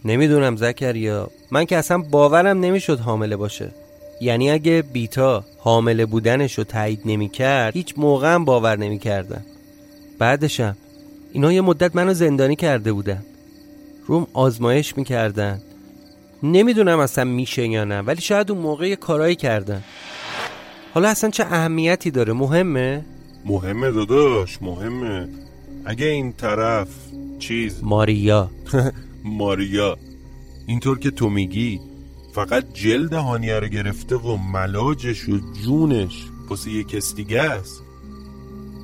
نمی‌دونم 0.05 0.55
زکریا 0.55 1.29
من 1.51 1.65
که 1.65 1.77
اصلا 1.77 1.97
باورم 1.97 2.59
نمی‌شد 2.59 2.99
حامله 2.99 3.35
باشه. 3.35 3.71
یعنی 4.21 4.51
اگه 4.51 4.83
بیتا 4.93 5.45
حامله 5.57 6.05
بودنش 6.05 6.57
رو 6.57 6.63
تایید 6.63 7.01
نمی‌کرد 7.05 7.73
هیچ 7.73 7.93
موقع 7.97 8.33
هم 8.33 8.45
باور 8.45 8.77
نمی‌کردم 8.77 9.45
بعدشم 10.19 10.77
اینا 11.33 11.53
یه 11.53 11.61
مدت 11.61 11.95
منو 11.95 12.13
زندانی 12.13 12.55
کرده 12.55 12.93
بودن. 12.93 13.23
روم 14.07 14.27
آزمایش 14.33 14.97
می‌کردن. 14.97 15.61
نمی‌دونم 16.43 16.99
اصلا 16.99 17.23
میشه 17.23 17.67
یا 17.67 17.83
نه 17.83 18.01
ولی 18.01 18.21
شاید 18.21 18.51
اون 18.51 18.61
موقع 18.61 18.89
یه 18.89 18.95
کارایی 18.95 19.35
کردن. 19.35 19.83
حالا 20.93 21.09
اصلا 21.09 21.29
چه 21.29 21.43
اهمیتی 21.43 22.11
داره؟ 22.11 22.33
مهمه؟ 22.33 23.05
مهمه 23.45 23.91
داداش 23.91 24.61
مهمه. 24.61 25.27
اگه 25.85 26.05
این 26.05 26.33
طرف 26.33 26.87
چیز 27.39 27.83
ماریا. 27.83 28.51
ماریا. 29.29 29.97
اینطور 30.67 30.99
که 30.99 31.11
تو 31.11 31.29
میگی 31.29 31.79
فقط 32.33 32.73
جلد 32.73 33.13
هانیه 33.13 33.59
رو 33.59 33.67
گرفته 33.67 34.15
و 34.15 34.37
ملاجش 34.37 35.29
و 35.29 35.39
جونش 35.63 36.25
واسه 36.49 36.71
یه 36.71 36.83
کس 36.83 37.15
دیگه 37.15 37.41
است. 37.41 37.81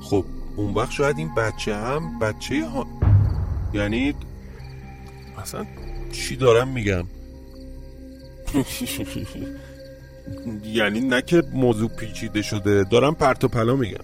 خب 0.02 0.26
اون 0.56 0.74
وقت 0.74 0.92
شاید 0.92 1.18
این 1.18 1.36
بچه 1.36 1.76
هم 1.76 2.20
بچه 2.20 2.66
ها 2.66 2.88
یعنی 3.74 4.14
اصلا 5.38 5.66
چی 6.12 6.36
دارم 6.36 6.68
میگم؟ 6.68 7.04
یعنی 10.74 11.00
نه 11.00 11.22
که 11.22 11.44
موضوع 11.54 11.90
پیچیده 11.90 12.42
شده 12.42 12.84
دارم 12.84 13.16
پرت 13.16 13.44
و 13.44 13.48
پلا 13.48 13.76
میگم. 13.76 14.04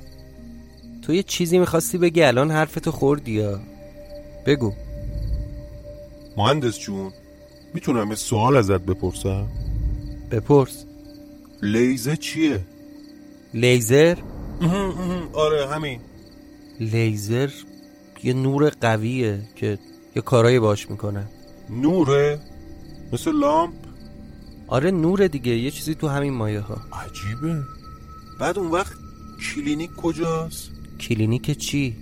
تو 1.01 1.13
یه 1.13 1.23
چیزی 1.23 1.59
می‌خواستی 1.59 1.97
بگی 1.97 2.23
الان 2.23 2.51
حرفتو 2.51 2.91
خوردی 2.91 3.31
یا؟ 3.31 3.59
بگو. 4.45 4.73
مهندس 6.37 6.79
جون 6.79 7.11
می‌تونم 7.73 8.09
یه 8.09 8.15
سوال 8.15 8.57
ازت 8.57 8.81
بپرسم؟ 8.81 9.47
بپرس. 10.31 10.85
لیزر 11.61 12.15
چیه؟ 12.15 12.59
لیزر؟ 13.53 14.17
آره 15.33 15.67
همین. 15.67 15.99
لیزر 16.79 17.49
یه 18.23 18.33
نور 18.33 18.69
قویه 18.69 19.41
که 19.55 19.79
یه 20.15 20.21
کارایی 20.21 20.59
باش 20.59 20.89
می‌کنه. 20.89 21.27
نوره؟ 21.69 22.39
مثل 23.13 23.31
لامپ؟ 23.31 23.73
آره 24.67 24.91
نور 24.91 25.27
دیگه 25.27 25.51
یه 25.51 25.71
چیزی 25.71 25.95
تو 25.95 26.07
همین 26.07 26.33
مایه 26.33 26.59
ها 26.59 26.77
عجیبه. 26.93 27.63
بعد 28.39 28.59
اون 28.59 28.71
وقت 28.71 28.93
کلینیک 29.55 29.95
کجاست؟ 29.95 30.71
کلینیک 30.99 31.57
چی؟ 31.57 31.95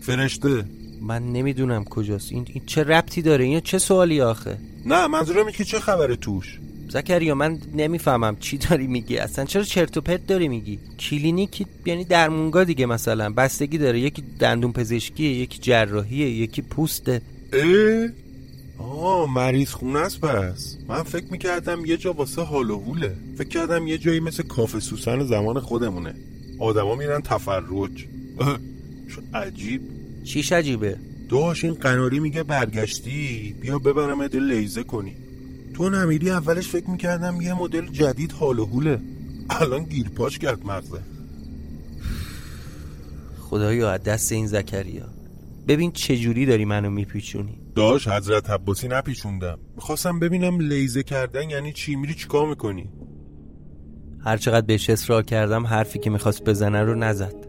فرشته. 0.00 0.64
من 1.00 1.22
نمی‌دونم 1.32 1.84
کجاست. 1.84 2.32
این, 2.32 2.46
این 2.52 2.62
چه 2.66 2.82
ربطی 2.82 3.22
داره؟ 3.22 3.44
این 3.44 3.60
چه 3.60 3.78
سوالی 3.78 4.20
آخه؟ 4.20 4.58
نه 4.86 5.06
منظورم 5.06 5.50
که 5.50 5.64
چه 5.64 5.80
خبره 5.80 6.16
توش؟ 6.16 6.58
زکریا 6.88 7.34
من 7.34 7.58
نمی‌فهمم 7.74 8.36
چی 8.36 8.58
داری 8.58 8.86
میگی. 8.86 9.16
اصلا 9.16 9.44
چرا 9.44 9.62
چرت 9.62 9.96
و 9.96 10.00
پرت 10.00 10.26
داری 10.26 10.48
میگی؟ 10.48 10.78
کلینیک 10.98 11.66
یعنی 11.86 12.04
درمونگا 12.04 12.64
دیگه 12.64 12.86
مثلا. 12.86 13.30
بستگی 13.30 13.78
داره. 13.78 14.00
یکی 14.00 14.22
دندون 14.38 14.72
پزشکیه 14.72 15.30
یکی 15.30 15.58
جراحیه 15.58 16.30
یکی 16.30 16.62
پوسته. 16.62 17.22
اه؟ 17.52 18.08
آه 18.78 19.34
مریض 19.34 19.70
خونه 19.70 19.98
است 19.98 20.20
پس. 20.20 20.76
من 20.88 21.02
فکر 21.02 21.26
می‌کردم 21.30 21.84
یه 21.84 21.96
جا 21.96 22.12
واسه 22.12 22.42
حال 22.42 22.70
و 22.70 22.80
حوله. 22.80 23.16
فکر 23.38 23.48
کردم 23.48 23.86
یه 23.86 23.98
جایی 23.98 24.20
مثل 24.20 24.42
کافه 24.42 24.80
سوسن 24.80 25.24
زمان 25.24 25.60
خودمونه. 25.60 26.14
آدما 26.58 26.94
میرن 26.94 27.20
تفرج. 27.20 28.06
عجیب. 29.34 29.99
چیش 30.30 30.52
عجیبه 30.52 30.96
داش 31.28 31.64
این 31.64 31.74
قناری 31.74 32.20
میگه 32.20 32.42
برگشتی؟ 32.42 33.54
بیا 33.60 33.78
ببرم 33.78 34.26
دل 34.26 34.52
لیزه 34.52 34.82
کنی. 34.82 35.16
تو 35.74 35.90
نمیری 35.90 36.30
اولش 36.30 36.68
فکر 36.68 36.90
می‌کردم 36.90 37.40
یه 37.40 37.54
مدل 37.54 37.86
جدید 37.86 38.32
حال 38.32 38.58
و 38.58 38.66
حوله. 38.66 39.00
الان 39.50 39.84
گیرپاش 39.84 40.38
کرد 40.38 40.66
مغزه. 40.66 41.00
خدایا 43.40 43.90
از 43.90 44.02
دست 44.02 44.32
این 44.32 44.46
زکریا. 44.46 45.08
ببین 45.68 45.92
چه 45.92 46.16
جوری 46.16 46.46
داری 46.46 46.64
منو 46.64 46.90
میپیچونی. 46.90 47.58
داش 47.74 48.08
حضرت 48.08 48.50
عباسی 48.50 48.88
نپیچوندم. 48.88 49.58
می‌خواستم 49.76 50.18
ببینم 50.18 50.60
لیزه 50.60 51.02
کردن 51.02 51.50
یعنی 51.50 51.72
چی؟ 51.72 51.96
میری 51.96 52.14
چیکار 52.14 52.48
می‌کنی؟ 52.48 52.88
هر 54.24 54.36
چقدر 54.36 54.66
بهش 54.66 54.90
اصرار 54.90 55.22
کردم 55.22 55.66
حرفی 55.66 55.98
که 55.98 56.10
می‌خواست 56.10 56.44
بزنه 56.44 56.82
رو 56.82 56.94
نزد. 56.94 57.39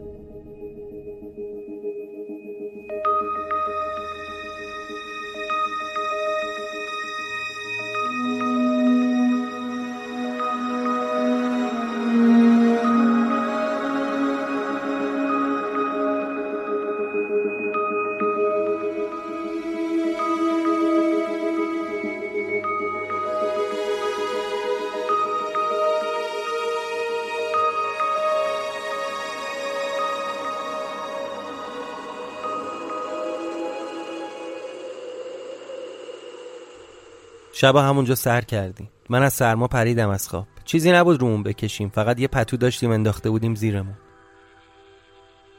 شب 37.62 37.76
همونجا 37.76 38.14
سر 38.14 38.40
کردیم. 38.40 38.88
من 39.10 39.22
از 39.22 39.32
سرما 39.32 39.68
پریدم 39.68 40.08
از 40.08 40.28
خواب. 40.28 40.46
چیزی 40.64 40.92
نبود 40.92 41.20
رومون 41.20 41.42
بکشیم. 41.42 41.88
فقط 41.88 42.20
یه 42.20 42.28
پتو 42.28 42.56
داشتیم 42.56 42.90
انداخته 42.90 43.30
بودیم 43.30 43.54
زیرمون. 43.54 43.94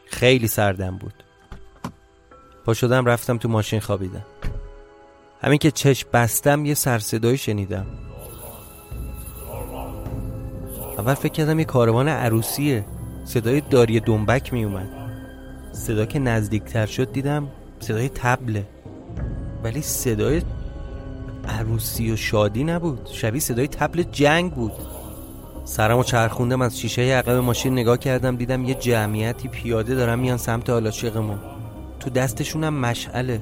خیلی 0.06 0.48
سردم 0.48 0.98
بود. 0.98 1.14
پا 2.66 2.74
شدم 2.74 3.06
رفتم 3.06 3.38
تو 3.38 3.50
ماشین 3.50 3.80
خوابیدم. 3.80 4.26
همین 5.42 5.58
که 5.58 5.72
چشم 5.72 6.10
بستم 6.14 6.66
یه 6.66 6.74
سرصدایی 6.74 7.38
شنیدم. 7.38 7.86
اول 10.98 11.14
فکر 11.14 11.34
کردم 11.34 11.60
یه 11.60 11.66
کاروان 11.66 12.10
عروسیه. 12.10 12.86
صدای 13.26 13.62
داری 13.62 14.00
دنبک 14.00 14.54
می 14.54 14.64
اومد 14.64 14.90
صدا 15.72 16.06
که 16.06 16.20
نزدیکتر 16.20 16.86
شد 16.86 17.12
دیدم 17.12 17.48
صدای 17.80 18.10
تبله. 18.10 18.68
ولی 19.64 19.82
صدای 19.82 20.42
عروسی 21.48 22.12
و 22.12 22.16
شادی 22.16 22.64
نبود. 22.64 23.10
شبیه 23.12 23.42
صدای 23.42 23.68
تبل 23.68 24.04
جنگ 24.04 24.52
بود. 24.54 24.72
سرم 25.66 25.98
و 25.98 26.04
چرخوندم 26.04 26.62
از 26.62 26.80
شیشه 26.80 27.02
عقب 27.02 27.32
ماشین 27.32 27.74
نگاه 27.74 27.98
کردم 27.98 28.36
دیدم 28.36 28.66
یه 28.66 28.74
جمعیتی 28.74 29.48
پیاده 29.48 29.96
دارن 29.96 30.20
میان 30.20 30.38
سمت 30.38 30.70
آلاچقمون 30.70 31.40
تو 32.00 32.10
دستشونم 32.10 32.74
مشعله 32.74 33.42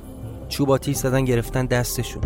چوب 0.49 0.71
آتیش 0.71 0.97
زدن 0.97 1.25
گرفتن 1.25 1.65
دستشون. 1.65 2.23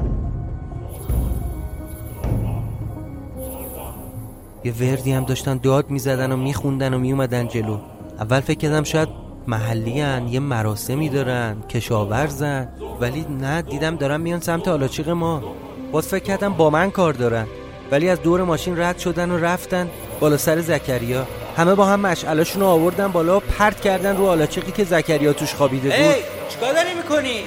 یه 4.63 4.73
وردی 4.81 5.11
هم 5.11 5.23
داشتن 5.23 5.57
داد 5.57 5.89
می‌زدن 5.89 6.31
و 6.31 6.37
میخوندن 6.37 6.93
و 6.93 6.99
میومدن 6.99 7.47
جلو. 7.47 7.79
اول 8.19 8.39
فکر 8.39 8.57
کردم 8.57 8.83
شاید 8.83 9.09
محلی 9.47 10.01
هن. 10.01 10.27
یه 10.27 10.39
مراسمی 10.39 11.09
دارن 11.09 11.61
کشاورزن. 11.69 12.69
ولی 13.01 13.25
نه 13.29 13.61
دیدم 13.61 13.95
دارن 13.95 14.21
میان 14.21 14.39
سمت 14.39 14.67
آلاچیق 14.67 15.09
ما. 15.09 15.43
باز 15.91 16.07
فکر 16.07 16.23
کردم 16.23 16.53
با 16.53 16.69
من 16.69 16.91
کار 16.91 17.13
دارن. 17.13 17.47
ولی 17.91 18.09
از 18.09 18.21
دور 18.21 18.43
ماشین 18.43 18.79
رد 18.79 18.99
شدن 18.99 19.31
و 19.31 19.37
رفتن 19.37 19.89
بالا 20.19 20.37
سر 20.37 20.61
زکریا. 20.61 21.27
همه 21.57 21.75
با 21.75 21.85
هم 21.85 21.99
مشعلاشون 21.99 22.61
رو 22.61 22.67
آوردن 22.67 23.07
بالا 23.07 23.37
و 23.37 23.39
پرت 23.39 23.81
کردن 23.81 24.17
رو 24.17 24.25
آلاچیقی 24.25 24.71
که 24.71 24.83
زکریا 24.83 25.33
توش 25.33 25.53
خوابیده 25.53 25.89
بود. 25.89 25.99
ای 25.99 26.15
چیکار 26.49 26.73
داری 26.73 26.93
می‌کنی؟ 26.93 27.43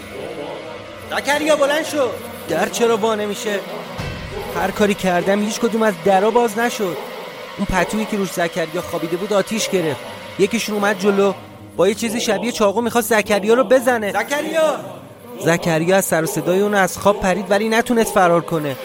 زکریا 1.10 1.56
بلند 1.56 1.84
شو. 1.84 2.08
در 2.48 2.68
چرا 2.68 2.96
وا 2.96 3.14
نمیشه؟ 3.14 3.60
هر 4.56 4.70
کاری 4.70 4.94
کردم 4.94 5.42
هیچ 5.42 5.60
کدوم 5.60 5.82
از 5.82 5.94
درا 6.04 6.30
باز 6.30 6.58
نشد. 6.58 6.96
اون 7.58 7.66
پتویی 7.66 8.04
که 8.04 8.16
روش 8.16 8.32
زکریا 8.32 8.82
خوابیده 8.82 9.16
بود 9.16 9.32
آتیش 9.32 9.68
گرفت. 9.68 10.00
یکیشون 10.38 10.74
اومد 10.74 10.98
جلو. 10.98 11.32
با 11.76 11.88
یه 11.88 11.94
چیزی 11.94 12.20
شبیه 12.20 12.52
چاقو 12.52 12.80
می‌خواست 12.80 13.08
زکریا 13.08 13.54
رو 13.54 13.64
بزنه. 13.64 14.12
زکریا! 14.12 14.76
زکریا 15.44 15.96
از 15.96 16.04
سر 16.04 16.22
و 16.22 16.26
صدای 16.26 16.60
اون 16.60 16.74
از 16.74 16.98
خواب 16.98 17.20
پرید 17.20 17.50
ولی 17.50 17.68
نتونست 17.68 18.14
فرار 18.14 18.40
کنه. 18.40 18.76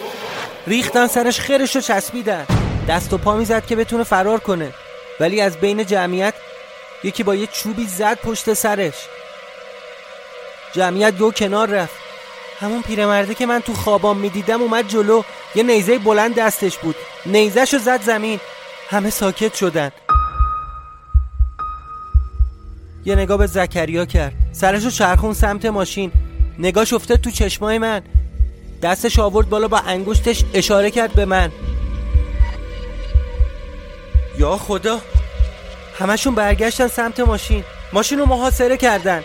ریختن 0.66 1.06
سرش 1.06 1.40
خیرش 1.40 1.76
رو 1.76 1.82
چسبیدن. 1.82 2.46
دست 2.88 3.12
و 3.12 3.18
پا 3.18 3.36
می‌زد 3.36 3.66
که 3.66 3.76
بتونه 3.76 4.04
فرار 4.04 4.40
کنه. 4.40 4.74
ولی 5.20 5.40
از 5.40 5.56
بین 5.56 5.86
جمعیت 5.86 6.34
یکی 7.04 7.22
با 7.22 7.34
یه 7.34 7.46
چوبی 7.46 7.86
زد 7.86 8.18
پشت 8.18 8.52
سرش. 8.52 8.94
جمعیت 10.72 11.16
دو 11.16 11.30
کنار 11.30 11.68
رفت. 11.68 11.94
همون 12.60 12.82
پیرمرده 12.82 13.34
که 13.34 13.46
من 13.46 13.60
تو 13.60 13.74
خوابام 13.74 14.16
می‌دیدم 14.18 14.62
اومد 14.62 14.88
جلو. 14.88 15.22
یه 15.54 15.62
نیزه 15.62 15.98
بلند 15.98 16.34
دستش 16.34 16.78
بود. 16.78 16.96
نیزهشو 17.26 17.78
زد 17.78 18.02
زمین. 18.02 18.40
همه 18.90 19.10
ساکت 19.10 19.54
شدن. 19.54 19.90
یه 23.04 23.14
نگاه 23.14 23.38
به 23.38 23.46
زکریا 23.46 24.04
کرد. 24.04 24.32
سرشو 24.52 24.90
چرخون 24.90 25.34
سمت 25.34 25.66
ماشین. 25.66 26.12
نگاش 26.58 26.92
افتاد 26.92 27.20
تو 27.20 27.30
چشمای 27.30 27.78
من. 27.78 28.02
دستش 28.82 29.18
آورد 29.18 29.48
بالا 29.48 29.68
با 29.68 29.78
انگشتش 29.78 30.44
اشاره 30.54 30.90
کرد 30.90 31.12
به 31.12 31.24
من. 31.24 31.52
یا 34.38 34.56
خدا 34.56 35.00
همشون 35.98 36.34
برگشتن 36.34 36.88
سمت 36.88 37.20
ماشین. 37.20 37.64
ماشین 37.92 38.18
رو 38.18 38.26
محاصره 38.26 38.76
کردن. 38.76 39.22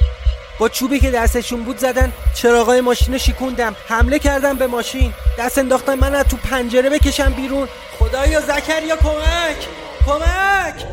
با 0.60 0.70
چوبی 0.70 1.00
که 1.00 1.12
دستشون 1.12 1.64
بود 1.64 1.78
زدن 1.78 2.14
چراغای 2.36 2.82
ماشین 2.82 3.18
شیکوندم 3.18 3.76
حمله 3.88 4.20
کردم 4.20 4.58
به 4.58 4.68
ماشین. 4.68 5.14
دست 5.40 5.58
انداختن 5.58 5.96
من 5.96 6.16
از 6.16 6.26
تو 6.26 6.38
پنجره 6.38 6.90
بکشم 6.90 7.34
بیرون. 7.34 7.68
خدایا 8.00 8.42
زکریا 8.42 8.96
کمک! 8.96 9.68
کمک! 10.06 10.86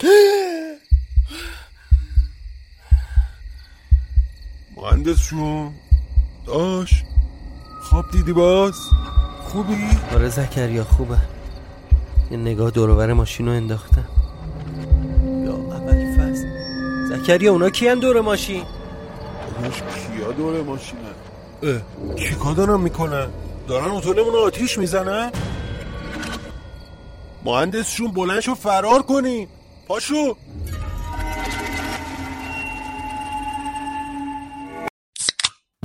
مهندس 4.82 5.18
شون 5.18 5.72
داش 6.46 7.04
خواب 7.82 8.10
دیدی 8.12 8.32
باز 8.32 8.74
خوبی؟ 9.42 9.88
آره 10.14 10.28
زکریا 10.28 10.84
خوبه 10.84 11.16
یه 12.30 12.36
نگاه 12.36 12.70
دورور 12.70 13.12
ماشین 13.12 13.46
رو 13.46 13.52
انداختم 13.52 14.08
یا 15.44 15.52
اولی 15.52 16.12
فصل 16.16 16.46
زکریا 17.08 17.52
اونا 17.52 17.70
کیان 17.70 17.98
دور 17.98 18.20
ماشین؟ 18.20 18.62
داش 19.62 19.82
کیا 19.82 20.32
دور 20.32 20.62
ماشینه؟ 20.62 21.00
اه 21.62 21.80
چی 22.16 22.34
کار 22.34 22.54
دارن 22.54 22.80
می‌کنن؟ 22.80 23.28
دارن 23.68 23.90
اتولمون 23.90 24.34
آتیش 24.34 24.78
می‌زنن؟ 24.78 25.30
مهندس 27.44 27.90
شون 27.90 28.10
بلند 28.12 28.40
شو 28.40 28.54
فرار 28.54 29.02
کنی 29.02 29.48
پاشو 29.88 30.36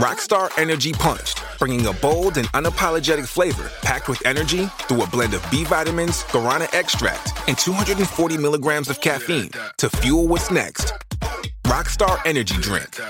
Rockstar 0.06 0.52
Energy 0.60 0.94
Punched, 0.94 1.42
bringing 1.58 1.88
a 1.88 1.94
bold 1.94 2.38
and 2.38 2.48
unapologetic 2.50 3.28
flavor 3.28 3.72
packed 3.82 4.08
with 4.08 4.24
energy 4.24 4.68
through 4.84 5.02
a 5.02 5.08
blend 5.08 5.34
of 5.34 5.44
B 5.50 5.64
vitamins, 5.64 6.22
guarana 6.26 6.72
extract, 6.76 7.34
and 7.48 7.58
240 7.58 8.38
milligrams 8.38 8.88
of 8.88 9.02
caffeine 9.02 9.50
to 9.80 9.90
fuel 9.90 10.28
what's 10.28 10.52
next. 10.52 10.94
Rockstar 11.64 12.20
Energy 12.24 12.54
Drink. 12.62 13.02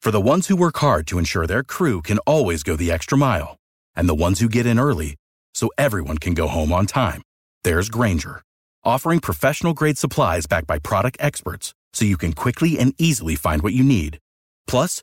For 0.00 0.10
the 0.10 0.22
ones 0.22 0.48
who 0.48 0.56
work 0.56 0.78
hard 0.78 1.06
to 1.08 1.18
ensure 1.18 1.46
their 1.46 1.62
crew 1.62 2.00
can 2.00 2.16
always 2.20 2.62
go 2.62 2.74
the 2.74 2.90
extra 2.90 3.18
mile, 3.18 3.58
and 3.94 4.08
the 4.08 4.14
ones 4.14 4.40
who 4.40 4.48
get 4.48 4.64
in 4.64 4.78
early 4.78 5.16
so 5.52 5.68
everyone 5.76 6.16
can 6.16 6.32
go 6.32 6.48
home 6.48 6.72
on 6.72 6.86
time, 6.86 7.20
there's 7.62 7.90
Granger, 7.90 8.40
offering 8.84 9.20
professional 9.20 9.74
grade 9.74 9.98
supplies 9.98 10.46
backed 10.46 10.66
by 10.66 10.78
product 10.78 11.18
experts 11.20 11.74
so 11.92 12.06
you 12.06 12.16
can 12.16 12.32
quickly 12.32 12.78
and 12.78 12.94
easily 12.96 13.34
find 13.34 13.60
what 13.60 13.74
you 13.74 13.84
need. 13.84 14.18
Plus, 14.66 15.02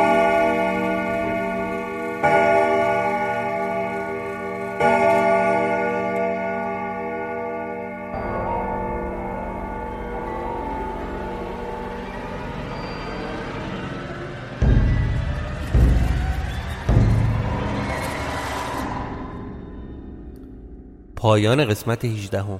پایان 21.21 21.65
قسمت 21.65 22.05
18 22.05 22.41
هم. 22.41 22.59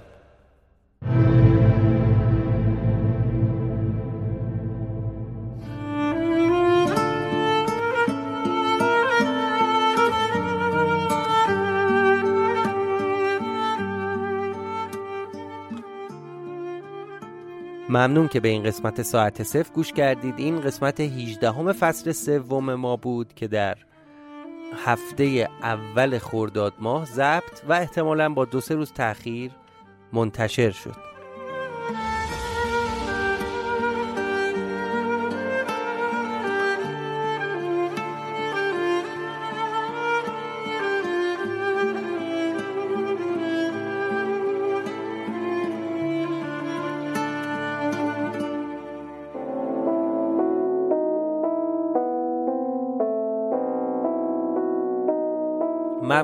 ممنون 17.90 18.28
که 18.28 18.40
به 18.40 18.48
این 18.48 18.64
قسمت 18.64 19.02
ساعت 19.02 19.44
صفر 19.44 19.74
گوش 19.74 19.94
کردید 19.94 20.34
این 20.38 20.62
قسمت 20.62 21.00
18 21.00 21.52
همه 21.52 21.74
فصل 21.74 22.12
سوم 22.12 22.76
ما 22.76 22.96
بود 22.96 23.34
که 23.34 23.48
در 23.48 23.78
هفته 24.78 25.50
اول 25.64 26.18
خرداد 26.18 26.74
ماه 26.80 27.06
ضبط 27.06 27.62
و 27.70 27.74
احتمالا 27.74 28.30
با 28.30 28.46
دو 28.46 28.62
سه 28.62 28.76
روز 28.76 28.94
تاخیر 28.94 29.52
منتشر 30.14 30.72
شد. 30.72 30.96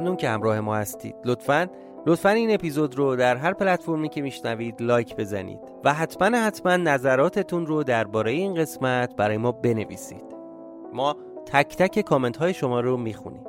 ممنون 0.07 0.17
که 0.17 0.29
همراه 0.29 0.59
ما 0.59 0.75
هستید. 0.75 1.15
لطفا 1.25 1.67
لطفا 2.05 2.29
این 2.29 2.53
اپیزود 2.53 2.95
رو 2.95 3.15
در 3.15 3.35
هر 3.35 3.53
پلتفرمی 3.53 4.09
که 4.09 4.21
میشنوید 4.21 4.81
لایک 4.81 5.15
بزنید 5.15 5.59
و 5.83 5.93
حتما 5.93 6.37
حتما 6.37 6.77
نظراتتون 6.77 7.65
رو 7.65 7.83
درباره 7.83 8.31
این 8.31 8.55
قسمت 8.55 9.15
برای 9.15 9.37
ما 9.37 9.51
بنویسید. 9.51 10.35
ما 10.93 11.15
تک 11.45 11.75
تک 11.77 11.99
کامنت 11.99 12.37
های 12.37 12.53
شما 12.53 12.79
رو 12.79 12.97
می‌خونیم. 12.97 13.43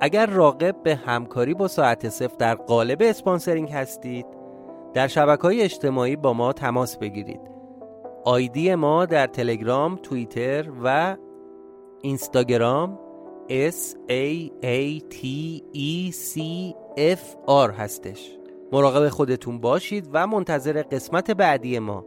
اگر 0.00 0.26
راغب 0.26 0.82
به 0.82 0.94
همکاری 0.94 1.54
با 1.54 1.68
ساعت 1.68 2.08
صفر 2.08 2.36
در 2.38 2.54
قالب 2.54 2.98
اسپانسرینگ 3.02 3.70
هستید 3.70 4.26
در 4.94 5.06
شبکه 5.06 5.42
های 5.42 5.62
اجتماعی 5.62 6.16
با 6.16 6.32
ما 6.32 6.52
تماس 6.52 6.98
بگیرید. 6.98 7.40
آیدی 8.24 8.74
ما 8.74 9.06
در 9.06 9.26
تلگرام، 9.26 9.96
توییتر 9.96 10.70
و 10.84 11.16
اینستاگرام 12.02 12.98
S 13.48 13.96
A 14.08 14.50
A 14.62 15.00
T 15.10 15.26
E 15.74 16.12
C 16.12 16.40
F 16.96 17.22
R 17.48 17.70
هستش. 17.78 18.30
مراقب 18.72 19.08
خودتون 19.08 19.60
باشید 19.60 20.08
و 20.12 20.26
منتظر 20.26 20.82
قسمت 20.82 21.30
بعدی 21.30 21.78
ما 21.78 22.04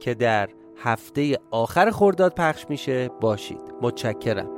که 0.00 0.14
در 0.14 0.48
هفته 0.76 1.38
آخر 1.50 1.90
خرداد 1.90 2.34
پخش 2.34 2.66
میشه. 2.68 3.10
باشید. 3.20 3.60
متشکرم. 3.82 4.57